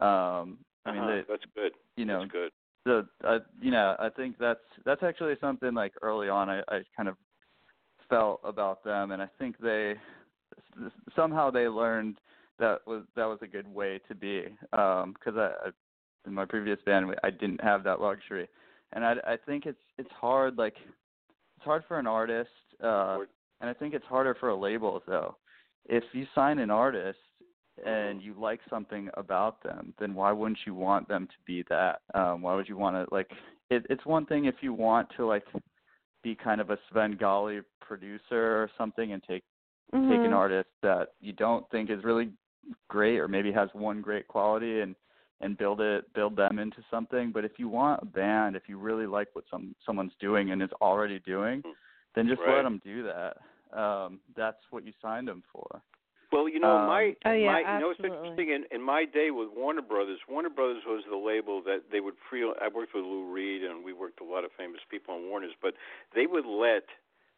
[0.00, 1.72] Um, I mean, Uh-huh, the, that's good.
[1.96, 2.52] you know, that's good.
[2.84, 6.82] The I you know I think that's that's actually something like early on I, I
[6.96, 7.16] kind of
[8.08, 9.94] felt about them, and I think they
[11.14, 12.18] somehow they learned
[12.58, 15.70] that was that was a good way to be because I, I
[16.26, 18.48] in my previous band I didn't have that luxury,
[18.92, 20.74] and I I think it's it's hard like
[21.56, 22.50] it's hard for an artist
[22.82, 23.18] uh
[23.60, 25.36] and I think it's harder for a label though.
[25.86, 27.18] If you sign an artist
[27.84, 32.00] and you like something about them, then why wouldn't you want them to be that?
[32.14, 33.30] Um, why would you want to like?
[33.70, 35.44] It, it's one thing if you want to like
[36.22, 39.42] be kind of a Svengali producer or something and take
[39.94, 40.10] mm-hmm.
[40.10, 42.30] take an artist that you don't think is really
[42.88, 44.94] great or maybe has one great quality and
[45.40, 48.78] and build it build them into something but if you want a band if you
[48.78, 51.62] really like what some someone's doing and is already doing
[52.14, 52.56] then just right.
[52.56, 53.36] let them do that
[53.78, 55.80] um that's what you signed them for
[56.32, 58.50] well, you know, Um, my, Oh, yeah, my, you know, it's interesting.
[58.50, 62.16] In, in my day with Warner Brothers, Warner Brothers was the label that they would
[62.28, 62.44] free.
[62.44, 65.28] I worked with Lou Reed, and we worked with a lot of famous people on
[65.28, 65.74] Warner's, but
[66.14, 66.84] they would let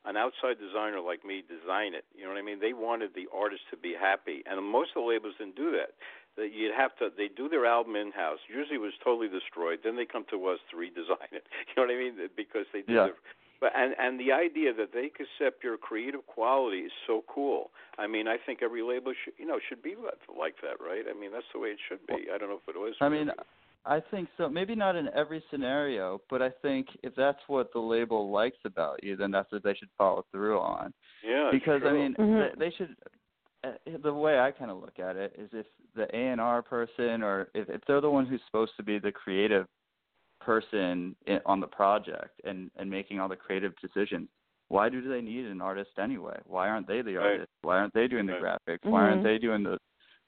[0.07, 2.05] an outside designer like me design it.
[2.16, 2.59] You know what I mean?
[2.59, 5.93] They wanted the artist to be happy, and most of the labels didn't do that.
[6.36, 7.11] That you'd have to.
[7.14, 8.38] They do their album in house.
[8.49, 9.80] Usually, it was totally destroyed.
[9.84, 11.45] Then they come to us to redesign it.
[11.68, 12.14] You know what I mean?
[12.36, 13.11] Because they did Yeah.
[13.12, 13.18] their
[13.61, 17.71] but and and the idea that they could accept your creative quality is so cool.
[17.99, 21.05] I mean, I think every label should you know should be like like that, right?
[21.09, 22.29] I mean, that's the way it should be.
[22.33, 22.95] I don't know if it was.
[23.01, 23.31] I mean,
[23.87, 24.49] I think so.
[24.49, 29.03] Maybe not in every scenario, but I think if that's what the label likes about
[29.03, 30.93] you, then that's what they should follow through on.
[31.25, 31.99] yeah, it's because I true.
[31.99, 32.59] mean, Mhm.
[32.59, 32.97] they, they should.
[33.63, 36.63] Uh, the way I kind of look at it is if the A and R
[36.63, 39.67] person, or if, if they're the one who's supposed to be the creative
[40.41, 44.28] person in, on the project and and making all the creative decisions,
[44.68, 46.38] why do they need an artist anyway?
[46.45, 47.32] Why aren't they the Right.
[47.32, 47.51] artist?
[47.62, 48.59] Why aren't they doing the Right.
[48.68, 48.91] graphics?
[48.91, 49.24] Why aren't Mhm.
[49.24, 49.78] they doing the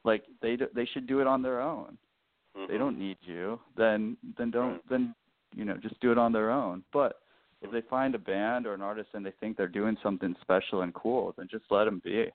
[0.05, 1.97] like they do, they should do it on their own.
[2.57, 2.67] Mhm.
[2.69, 3.61] They don't need you.
[3.77, 4.89] Then then don't Right.
[4.89, 5.15] then
[5.55, 6.85] you know just do it on their own.
[6.93, 7.23] But
[7.63, 10.83] if they find a band or an artist and they think they're doing something special
[10.83, 12.31] and cool, then just let them be.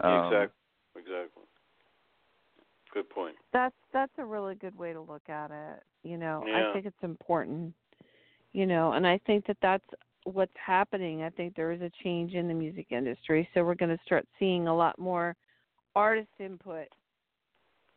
[0.00, 0.62] Um, exactly,
[0.96, 1.42] exactly.
[2.96, 3.36] Good point.
[3.52, 5.82] That's that's a really good way to look at it.
[6.02, 6.70] You know, Yeah.
[6.70, 7.74] I think it's important.
[8.54, 9.84] You know, and I think that that's
[10.24, 11.22] what's happening.
[11.22, 14.26] I think there is a change in the music industry, so we're going to start
[14.38, 15.36] seeing a lot more
[15.94, 16.86] artist input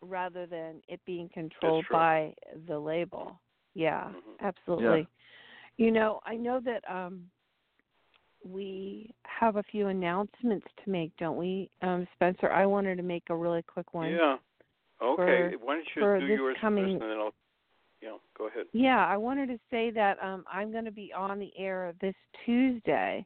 [0.01, 2.33] rather than it being controlled by
[2.67, 3.39] the label.
[3.75, 4.39] Yeah, Mhm.
[4.41, 5.07] absolutely.
[5.77, 7.31] You know, I know that um
[8.43, 12.51] we have a few announcements to make, don't we, um, Spencer?
[12.51, 14.11] I wanted to make a really quick one.
[14.11, 14.37] Yeah.
[15.01, 15.51] Okay.
[15.51, 17.33] for- Why don't you for do yours coming- first, and then I'll.
[18.01, 18.17] Yeah.
[18.37, 18.65] Go ahead.
[18.71, 22.15] Yeah, I wanted to say that um, I'm going to be on the air this
[22.45, 23.25] Tuesday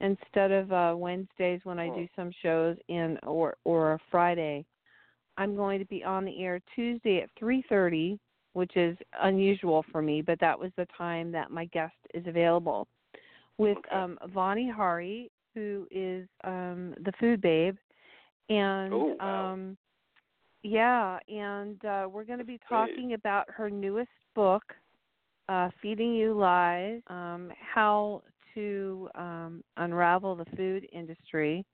[0.00, 1.94] instead of uh, Wednesdays when I Oh.
[1.96, 4.64] do some shows in or or a Friday.
[5.36, 8.18] I'm going to be on the air Tuesday at 3:30,
[8.52, 12.86] which is unusual for me, but that was the time that my guest is available
[13.58, 13.96] with Okay.
[13.96, 17.76] um Vani Hari, who is um the food babe
[18.48, 19.52] and Oh, wow.
[19.52, 19.76] um
[20.64, 24.62] yeah, and uh, we're going to be talking about her newest book,
[25.50, 28.22] uh, Feeding You Lies um, How
[28.54, 31.64] to um, Unravel the Food Industry.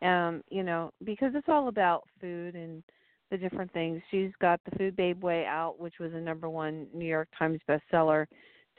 [0.00, 2.82] Um, you know, because it's all about food and
[3.30, 4.00] the different things.
[4.10, 7.60] She's got The Food Babe Way out, which was a number one New York Times
[7.68, 8.26] bestseller.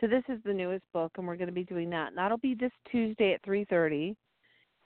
[0.01, 2.09] So this is the newest book, and we're going to be doing that.
[2.09, 4.15] And that'll be this Tuesday at 3.30.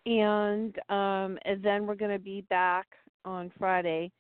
[0.05, 2.85] And, um, and then we're going to be back
[3.25, 4.11] on Friday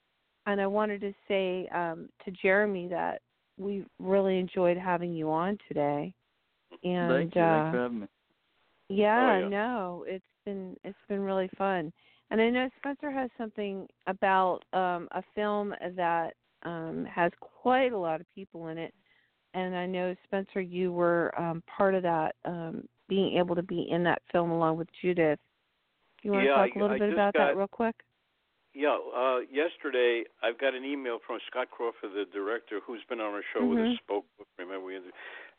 [0.47, 3.21] and I wanted to say um, to Jeremy that
[3.59, 6.13] we really enjoyed having you on today.
[6.83, 7.41] And Thank you.
[7.41, 8.07] uh, Thanks for having me.
[8.89, 9.47] yeah, Oh, yeah.
[9.49, 11.91] no, it's been it's been really fun.
[12.31, 16.33] And I know Spencer has something about um a film that
[16.63, 18.93] um has quite a lot of people in it.
[19.53, 23.87] And I know Spencer you were um part of that um being able to be
[23.89, 25.39] in that film along with Judith.
[26.23, 27.95] You want Yeah, to talk I- a little I bit about got- that real quick?
[28.77, 33.33] Yeah, uh, yesterday I've got an email from Scott Crawford, the director, who's been on
[33.33, 33.97] our show with us, Mhm.
[33.97, 34.25] spoke
[34.59, 35.01] remember, we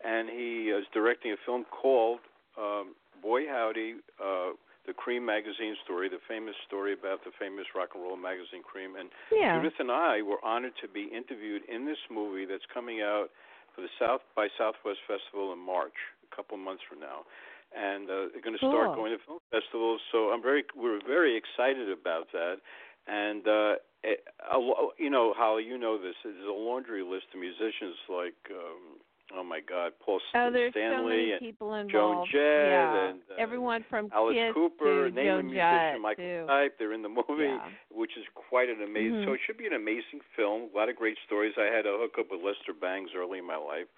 [0.02, 2.20] and he is directing a film called
[2.56, 4.50] um, Boy Howdy, uh,
[4.86, 8.94] the Creem magazine story, the famous story about the famous rock and roll magazine Creem.
[8.98, 9.56] And Yeah.
[9.58, 13.30] Judith and I were honored to be interviewed in this movie that's coming out
[13.74, 17.26] for the South by Southwest Festival in March, a couple months from now.
[17.72, 18.70] And uh, they're going to Cool.
[18.70, 22.60] start going to film festivals, so I'm very we're very excited about that.
[23.08, 24.20] And uh, it,
[24.52, 24.58] a,
[24.98, 26.14] you know, Holly, you know this.
[26.22, 29.00] There's a laundry list of musicians like, um,
[29.36, 31.92] oh my God, Paul Oh, so Stanley many and people involved.
[31.92, 33.08] Joan Jett yeah.
[33.10, 35.56] and, uh, everyone from Alice Kiss Cooper, to name Joan a musician,
[35.96, 36.46] Jett Michael too.
[36.48, 36.70] Stipe.
[36.78, 37.68] They're in the movie, Yeah.
[37.90, 39.20] which is quite an amazing.
[39.20, 39.24] Mhm.
[39.24, 40.68] So it should be an amazing film.
[40.72, 41.54] A lot of great stories.
[41.56, 43.88] I had a hookup with Lester Bangs early in my life,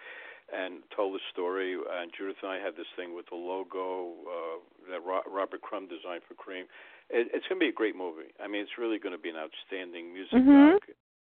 [0.52, 1.74] and told the story.
[1.74, 4.58] And Judith and I had this thing with the logo uh,
[4.90, 6.66] that Ro- Robert Crumb designed for Creem.
[7.11, 8.30] It, it's going to be a great movie.
[8.42, 10.78] I mean, it's really going to be an outstanding music Mhm.
[10.78, 10.88] doc.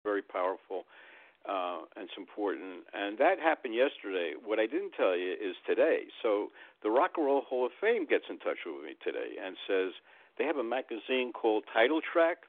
[0.04, 0.86] Very powerful.
[1.46, 2.86] Uh, and it's important.
[2.94, 4.34] And that happened yesterday.
[4.36, 6.06] What I didn't tell you is today.
[6.22, 6.52] So
[6.84, 9.94] the Rock and Roll Hall of Fame gets in touch with me today and says
[10.38, 12.46] they have a magazine called Title Track,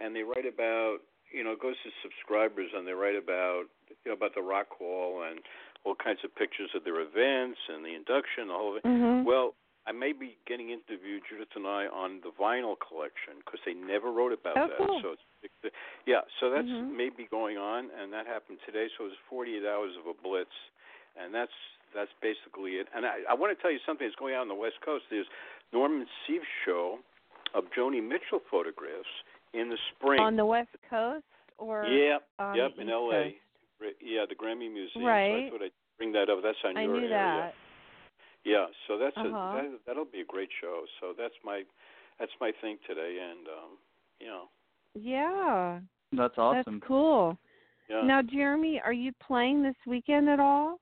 [0.00, 0.98] and they write about
[1.30, 4.70] you know it goes to subscribers and they write about you know about the Rock
[4.70, 5.40] Hall and
[5.84, 8.78] all kinds of pictures of their events and the induction, the whole.
[8.80, 9.24] Mhm.
[9.24, 9.54] Well,
[9.86, 14.10] I may be getting interviewed Judith and I on the vinyl collection because they never
[14.10, 14.78] wrote about Oh, that.
[14.78, 14.98] cool.
[15.02, 15.08] So
[15.42, 15.74] it's
[16.06, 16.90] yeah, so that's Mhm.
[16.90, 18.88] maybe going on, and that happened today.
[18.98, 20.54] So it was 48 hours of a blitz,
[21.16, 21.54] and that's
[21.94, 22.88] that's basically it.
[22.94, 25.04] And I, I want to tell you something that's going on on the West Coast.
[25.08, 25.28] There's
[25.72, 26.98] Norman Seeff's show
[27.54, 29.08] of Joni Mitchell photographs
[29.54, 30.20] in the spring.
[30.20, 31.24] on the West Coast
[31.58, 32.18] or yeah,
[32.54, 33.38] yep, in L.A.
[33.80, 33.94] Coast?
[34.02, 34.90] Yeah, the Grammy Museum.
[34.94, 35.46] So Right.
[35.46, 36.42] I thought I'd bring that up.
[36.42, 37.52] That's on I your knew area.
[37.54, 37.54] that.
[38.46, 39.26] Yeah, so that's Uh-huh.
[39.28, 40.84] a, that, that'll be a great show.
[41.00, 41.62] So that's my
[42.20, 43.70] that's my thing today, and um,
[44.20, 44.44] you know,
[44.94, 45.80] Yeah.
[46.12, 46.76] That's awesome.
[46.78, 47.36] That's cool.
[47.90, 48.02] yeah.
[48.02, 50.78] Now, Jeremy, are you playing this weekend at all?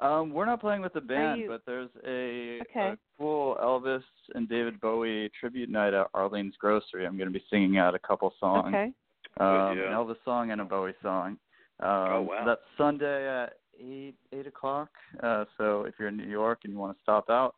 [0.00, 2.88] Um, we're not playing with the band, you- but there's a, Okay.
[2.92, 4.02] a cool Elvis
[4.34, 7.04] and David Bowie tribute night at Arlene's Grocery.
[7.06, 8.92] I'm going to be singing out a couple songs, Okay.
[9.38, 9.84] um, yeah.
[9.88, 11.38] an Elvis song and a Bowie song.
[11.80, 12.44] Um, Oh, wow.
[12.44, 14.88] That's Sunday at eight eight o'clock.
[15.22, 17.54] Uh, so if you're in New York and you want to stop out,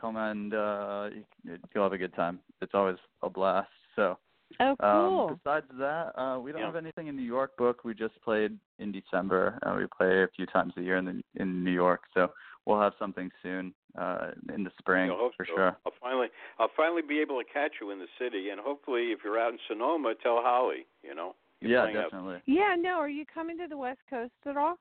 [0.00, 1.08] come and uh,
[1.44, 2.40] you, you'll have a good time.
[2.60, 3.68] It's always a blast.
[3.96, 4.18] So
[4.60, 5.28] Oh, cool.
[5.30, 6.66] um, besides that, uh, we don't Yeah.
[6.66, 7.82] have anything in New York book.
[7.82, 9.58] We just played in December.
[9.64, 12.30] Uh, we play a few times a year in the, in New York, so
[12.64, 15.54] we'll have something soon uh, in the spring hope for so.
[15.56, 15.76] sure.
[15.86, 19.20] I'll finally I'll finally be able to catch you in the city, and hopefully, if
[19.24, 20.86] you're out in Sonoma, tell Holly.
[21.02, 21.34] You know.
[21.60, 22.42] Yeah, playing out- definitely.
[22.46, 24.76] yeah, no, are you coming to the West Coast at all?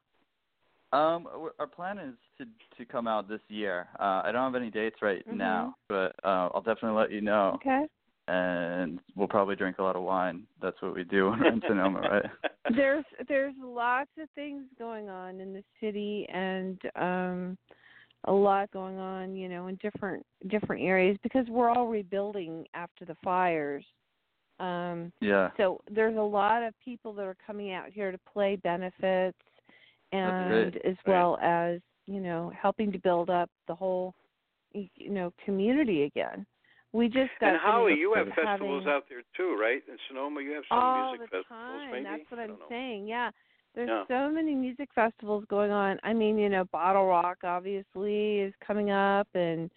[0.93, 1.27] Um,
[1.57, 2.45] our plan is to
[2.77, 3.87] to come out this year.
[3.99, 5.37] Uh, I don't have any dates right Mhm.
[5.37, 7.53] now, but uh, I'll definitely let you know.
[7.55, 7.87] Okay.
[8.27, 10.45] And we'll probably drink a lot of wine.
[10.61, 12.25] That's what we do when we're in Sonoma, right?
[12.75, 17.57] There's there's lots of things going on in the city and um
[18.25, 23.03] a lot going on, you know, in different different areas because we're all rebuilding after
[23.03, 23.83] the fires.
[24.59, 25.49] Um Yeah.
[25.57, 29.37] so there's a lot of people that are coming out here to play benefits
[30.13, 31.07] and as Right.
[31.07, 34.13] well as you know helping to build up the whole
[34.73, 36.45] you know community again
[36.93, 39.81] we just got and Holly, you have festivals out there too, right?
[39.87, 42.03] In Sonoma, you have some all music the festivals, time maybe.
[42.03, 42.55] that's what i'm know.
[42.69, 43.31] saying yeah
[43.75, 44.03] there's Yeah.
[44.07, 49.27] so many music festivals going on i mean you know BottleRock obviously is coming up
[49.33, 49.71] and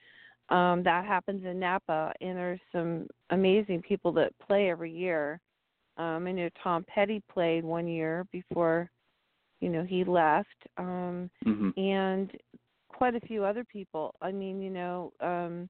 [0.51, 5.41] um that happens in napa and there's some amazing people that play every year
[5.97, 8.91] um i know tom petty played one year before
[9.61, 10.49] you know he left
[10.79, 12.31] um hmm and
[12.89, 14.15] quite a few other people.
[14.23, 15.69] I mean you know um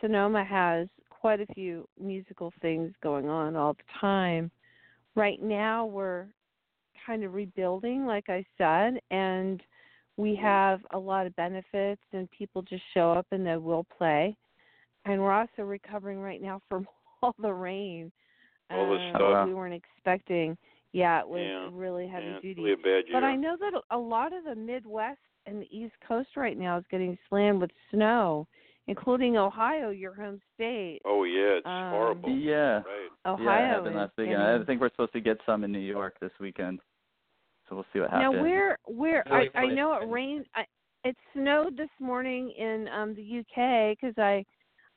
[0.00, 4.50] sonoma has quite a few musical things going on all the time.
[5.14, 6.26] Right now we're
[7.06, 9.60] kind of rebuilding like i said and
[10.16, 14.36] we have a lot of benefits and people just show up and they will play.
[15.04, 16.86] And we're also recovering right now from
[17.22, 18.12] all the rain
[18.70, 19.46] All the um, stuff.
[19.46, 20.56] We weren't expecting
[20.94, 21.68] yeah it was Yeah.
[21.72, 23.12] really heavy yeah, duty really a bad year.
[23.12, 26.78] but I know that a lot of the Midwest and the East Coast right now
[26.78, 28.46] is getting slammed with snow,
[28.86, 31.00] including Ohio, your home state.
[31.04, 32.30] Oh yeah, it's Um, horrible.
[32.30, 32.76] Yeah.
[32.76, 33.10] Right.
[33.26, 34.38] Ohio yeah, it happened is last weekend.
[34.38, 36.80] getting- I think we're supposed to get some in New York this weekend,
[37.68, 38.34] so we'll see what happens.
[38.36, 40.46] now where where Really, I I know it rained.
[40.54, 40.64] I,
[41.04, 44.44] it snowed this morning in um the UK because I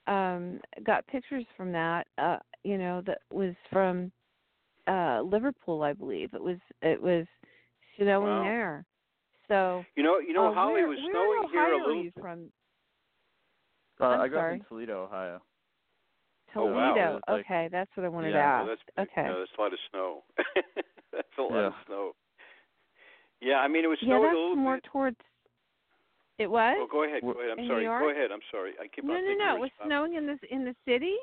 [0.07, 2.07] um got pictures from that.
[2.17, 4.11] Uh, you know that was from
[4.87, 6.33] uh Liverpool, I believe.
[6.33, 7.25] It was it was
[7.97, 8.43] snowing Wow.
[8.43, 8.85] there.
[9.47, 11.99] So You know, you know, uh, Holly where, was where snowing in here a little.
[11.99, 12.51] are you from?
[14.01, 15.41] uh, I'm I grew up in Toledo, Ohio.
[16.55, 16.93] Oh, wow.
[16.93, 17.19] Toledo.
[17.27, 18.81] Like- okay, that's what I wanted Yeah, to Oh, ask.
[18.95, 19.19] that's big.
[19.19, 19.27] okay.
[19.27, 20.23] No, that's a lot of snow.
[21.13, 22.11] that's a lot of snow.
[23.41, 24.83] Yeah, I mean it was yeah, that's a little more bit.
[24.85, 25.17] towards.
[26.39, 26.75] It was.
[26.79, 27.21] Oh, go ahead.
[27.21, 27.51] Go ahead.
[27.51, 27.85] I'm in sorry.
[27.85, 28.31] Go ahead.
[28.31, 28.73] I'm sorry.
[28.81, 29.55] I keep no, on no, thinking no.
[29.55, 29.89] It was stopping.
[29.89, 31.15] snowing in the in the city.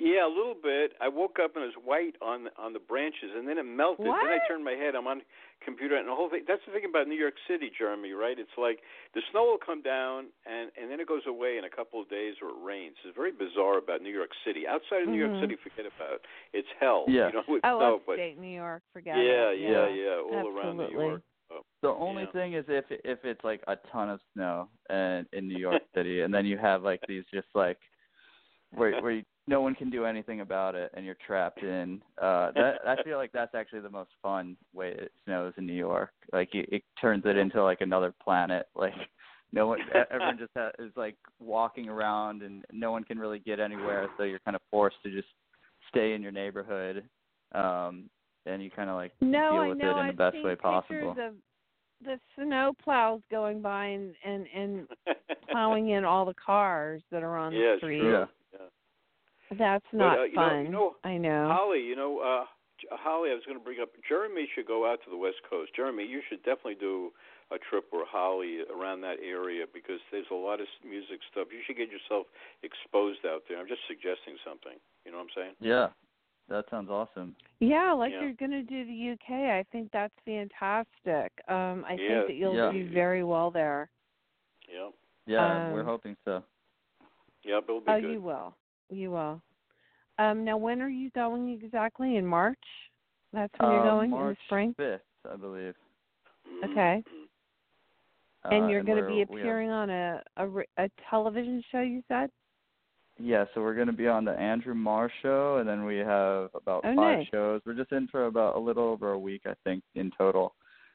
[0.00, 0.92] Yeah, a little bit.
[0.98, 3.64] I woke up and it was white on the, on the branches, and then it
[3.68, 4.06] melted.
[4.06, 4.94] Then I turned my head.
[4.96, 5.20] I'm on
[5.62, 6.44] computer, and the whole thing.
[6.48, 8.12] That's the thing about New York City, Jeremy.
[8.12, 8.38] Right?
[8.38, 8.80] It's like
[9.12, 12.08] the snow will come down, and and then it goes away in a couple of
[12.08, 12.96] days, or it rains.
[13.04, 14.64] It's very bizarre about New York City.
[14.66, 15.40] Outside of New York Mhm.
[15.42, 16.14] City, forget about.
[16.14, 16.22] it.
[16.54, 17.04] It's hell.
[17.06, 17.28] Yeah.
[17.28, 18.82] You know, with Oh, snow, but New York.
[18.94, 19.60] Forget yeah, it.
[19.60, 21.06] yeah, yeah, all around New Absolutely.
[21.20, 21.22] York.
[21.50, 22.30] So, The only Yeah.
[22.32, 26.22] thing is if if it's like a ton of snow and in New York City,
[26.22, 27.76] and then you have like these just like
[28.72, 32.00] where where you, no one can do anything about it, and you're trapped in.
[32.22, 35.74] Uh, that I feel like that's actually the most fun way it snows in New
[35.74, 36.12] York.
[36.32, 38.68] Like it, it turns it into like another planet.
[38.76, 38.94] Like
[39.52, 39.80] no one,
[40.12, 44.08] everyone just ha- is like walking around, and no one can really get anywhere.
[44.16, 45.26] So you're kind of forced to just
[45.88, 47.02] stay in your neighborhood.
[47.52, 48.08] Um,
[48.46, 49.90] and you kind of like No, deal I with know.
[49.90, 51.14] it in I've the best seen way possible.
[51.14, 51.34] pictures of
[52.06, 54.88] the snow plows going by and and and
[55.50, 58.00] plowing in all the cars that are on yeah, the street.
[58.00, 58.26] True.
[59.50, 59.56] Yeah.
[59.58, 59.72] yeah.
[59.72, 60.48] That's not but, uh, you fun.
[60.48, 61.48] Know, you know, I know.
[61.52, 62.44] Holly, you know, uh,
[62.90, 63.90] Holly, I was going to bring up.
[64.08, 65.72] Jeremy should go out to the West Coast.
[65.76, 67.10] Jeremy, you should definitely do
[67.50, 71.48] a trip or Holly around that area because there's a lot of music stuff.
[71.50, 72.26] You should get yourself
[72.62, 73.58] exposed out there.
[73.58, 74.78] I'm just suggesting something.
[75.04, 75.54] You know what I'm saying?
[75.60, 75.88] Yeah,
[76.48, 77.34] that sounds awesome.
[77.58, 78.22] Yeah, like Yeah.
[78.22, 79.50] you're going to do the UK.
[79.52, 81.32] I think that's fantastic.
[81.48, 82.72] Um, I Yeah, think that you'll yeah.
[82.72, 83.90] do very well there.
[84.72, 84.88] Yeah.
[85.26, 86.42] Yeah, we're Um, hoping so.
[87.44, 88.10] Yeah, it'll be Oh, good.
[88.10, 88.54] you will.
[88.90, 89.42] You will.
[90.18, 92.16] Um, now, when are you going exactly?
[92.16, 92.58] In March?
[93.32, 94.74] That's when you're Uh, going March in the spring.
[94.74, 95.74] fifth, I believe.
[96.64, 97.02] Okay.
[98.42, 101.82] Uh, and you're going to be we have- appearing a a, a television show.
[101.82, 102.30] You said.
[103.18, 106.48] Yeah, so we're going to be on the Andrew Marr show, and then we have
[106.54, 107.26] about Oh, five nice.
[107.28, 107.60] shows.
[107.66, 110.54] We're just in for about a little over a week, I think, in total.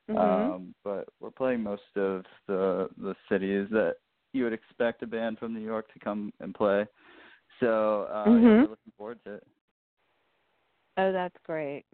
[0.09, 0.17] Mhm.
[0.17, 3.97] Um, but we're playing most of the the cities that
[4.33, 6.87] you would expect a band from New York to come and play.
[7.59, 8.63] So uh, yeah, Mhm.
[8.63, 9.47] we're looking forward to it.
[10.97, 11.85] Oh, that's great.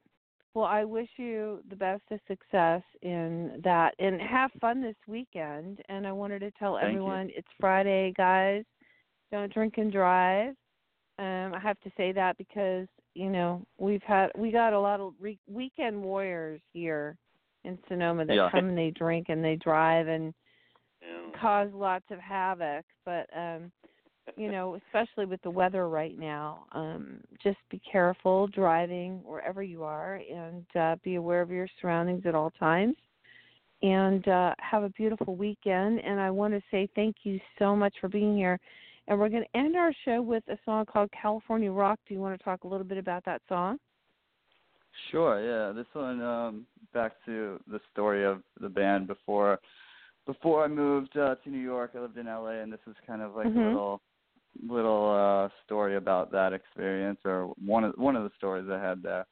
[0.54, 5.82] Well, I wish you the best of success in that and have fun this weekend.
[5.88, 6.98] And I wanted to tell Thank you.
[6.98, 8.66] everyone it's Friday, guys.
[9.32, 10.56] Don't drink and drive.
[11.20, 15.00] Um, I have to say that because you know we've had we got a lot
[15.00, 17.18] of re- weekend warriors here
[17.64, 18.50] in Sonoma that Yeah.
[18.50, 20.34] come and they drink and they drive and
[21.02, 21.32] Yeah.
[21.40, 22.86] cause lots of havoc.
[23.06, 23.72] But um,
[24.36, 29.84] you know, especially with the weather right now, um, just be careful driving wherever you
[29.84, 32.96] are and uh, be aware of your surroundings at all times.
[33.84, 36.00] And uh, have a beautiful weekend.
[36.02, 38.60] And I want to say thank you so much for being here.
[39.08, 42.00] And we're going to end our show with a song called California Rock.
[42.08, 43.80] Do you want to talk a little bit about that song?
[45.10, 45.74] Sure, yeah.
[45.74, 49.60] This one um back to the story of the band before
[50.26, 53.22] before I moved uh, to New York, I lived in LA and this is kind
[53.22, 53.64] of like Mhm.
[53.64, 54.02] a little
[54.68, 59.02] little uh story about that experience or one of one of the stories I had
[59.02, 59.26] there.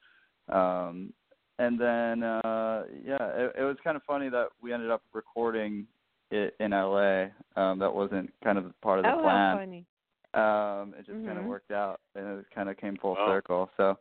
[0.48, 1.12] Um
[1.58, 5.86] and then uh yeah, it, it was kind of funny that we ended up recording
[6.30, 7.24] it in LA.
[7.56, 9.52] Um that wasn't kind of part of the oh, plan.
[9.52, 9.86] how funny.
[10.34, 11.42] Um it just kind Mhm.
[11.42, 13.26] of worked out and it kind of came full Wow.
[13.28, 13.70] circle.
[13.76, 13.98] So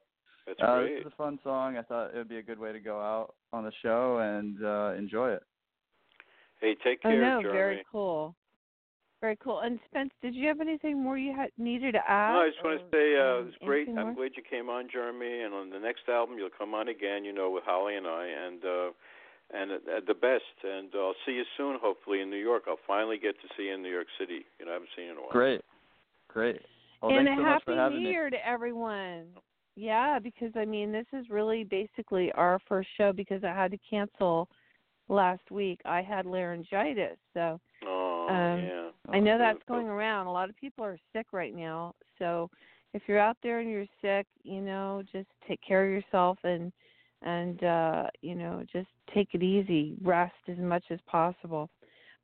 [0.47, 0.97] That's uh, great.
[0.97, 1.77] this is a fun song.
[1.77, 4.63] I thought it would be a good way to go out on the show and
[4.63, 5.43] uh enjoy it.
[6.61, 7.57] Hey, take care, Oh, care, no, Jeremy.
[7.57, 8.35] very cool.
[9.21, 9.59] Very cool.
[9.59, 12.33] And Spence, did you have anything more you had needed to add?
[12.33, 13.87] No, I just want to say uh, it's great.
[13.87, 14.15] anything I'm more?
[14.15, 15.41] glad you came on, Jeremy.
[15.41, 17.25] And on the next album, you'll come on again.
[17.25, 18.89] You know, with Holly and I, and uh,
[19.51, 20.55] and at, at the best.
[20.63, 22.63] And I'll see you soon, hopefully in New York.
[22.67, 24.45] I'll finally get to see you in New York City.
[24.57, 25.31] You know, I haven't seen you in a while.
[25.31, 25.61] Great.
[26.29, 26.61] Great.
[27.01, 28.11] Well, and thanks a so much happy for having New me.
[28.11, 29.25] Year to everyone.
[29.75, 33.77] Yeah, because I mean, this is really basically our first show because I had to
[33.89, 34.47] cancel
[35.07, 35.79] last week.
[35.85, 37.59] I had laryngitis, so
[38.29, 38.89] Um, yeah.
[39.09, 40.27] I know that's going around.
[40.27, 41.95] A lot of people are sick right now.
[42.19, 42.49] So
[42.93, 46.71] if you're out there and you're sick, you know, just take care of yourself and
[47.21, 49.97] and uh, you know, just take it easy.
[50.01, 51.69] Rest as much as possible.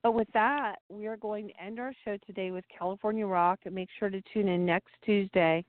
[0.03, 3.73] But with that, we are going to end our show today with California Rock and
[3.73, 5.65] make sure to tune in next Tuesday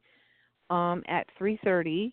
[0.71, 2.13] um at 3:30.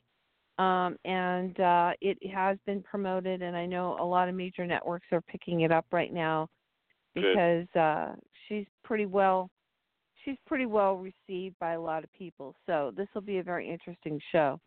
[0.59, 5.07] Um and uh it has been promoted and I know a lot of major networks
[5.11, 6.49] are picking it up right now
[7.15, 7.23] Good.
[7.35, 8.15] because uh
[8.47, 9.49] she's pretty well
[10.25, 12.55] she's pretty well received by a lot of people.
[12.65, 14.59] So this will be a very interesting show.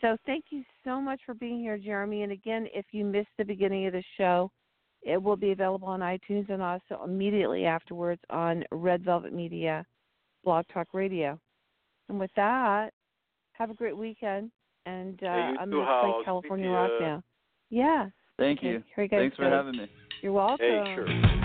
[0.00, 2.22] So thank you so much for being here, Jeremy.
[2.22, 4.50] And again, if you missed the beginning of the show,
[5.02, 9.84] it will be available on iTunes and also immediately afterwards on Red Velvet Media
[10.44, 11.38] Blog Talk Radio.
[12.08, 12.90] And with that,
[13.52, 14.50] have a great weekend.
[14.86, 17.22] And uh, Hey, I'm too, going to play California Rock now.
[17.70, 18.08] Yeah.
[18.38, 18.82] Thank Okay, you.
[18.94, 19.90] here you go, Thanks for having me.
[20.22, 20.58] You're welcome.
[20.60, 21.40] Hey, sure.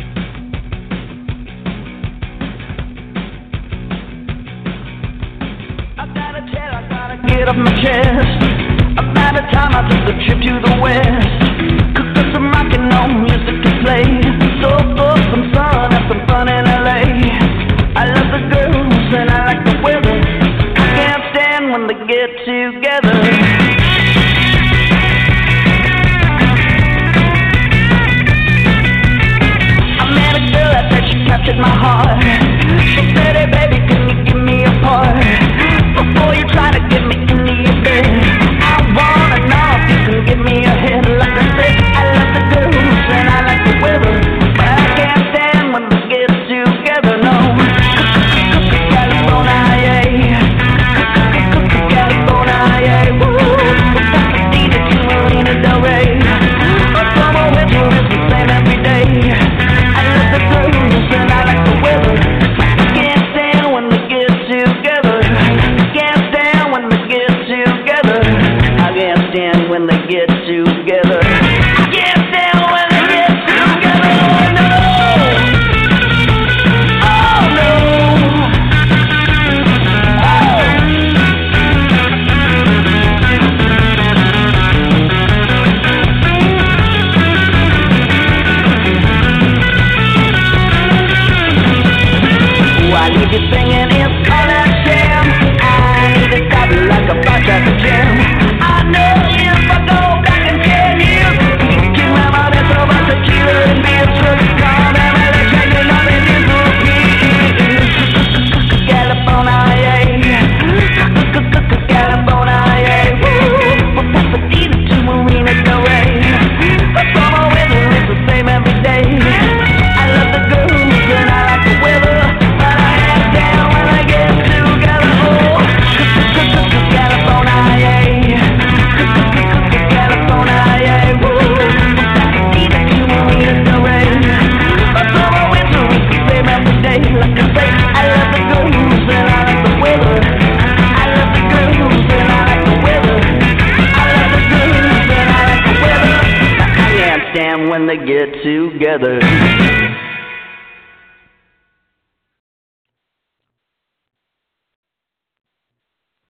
[7.40, 8.44] Get off my chest.
[9.00, 11.49] About the time I took a trip to the west.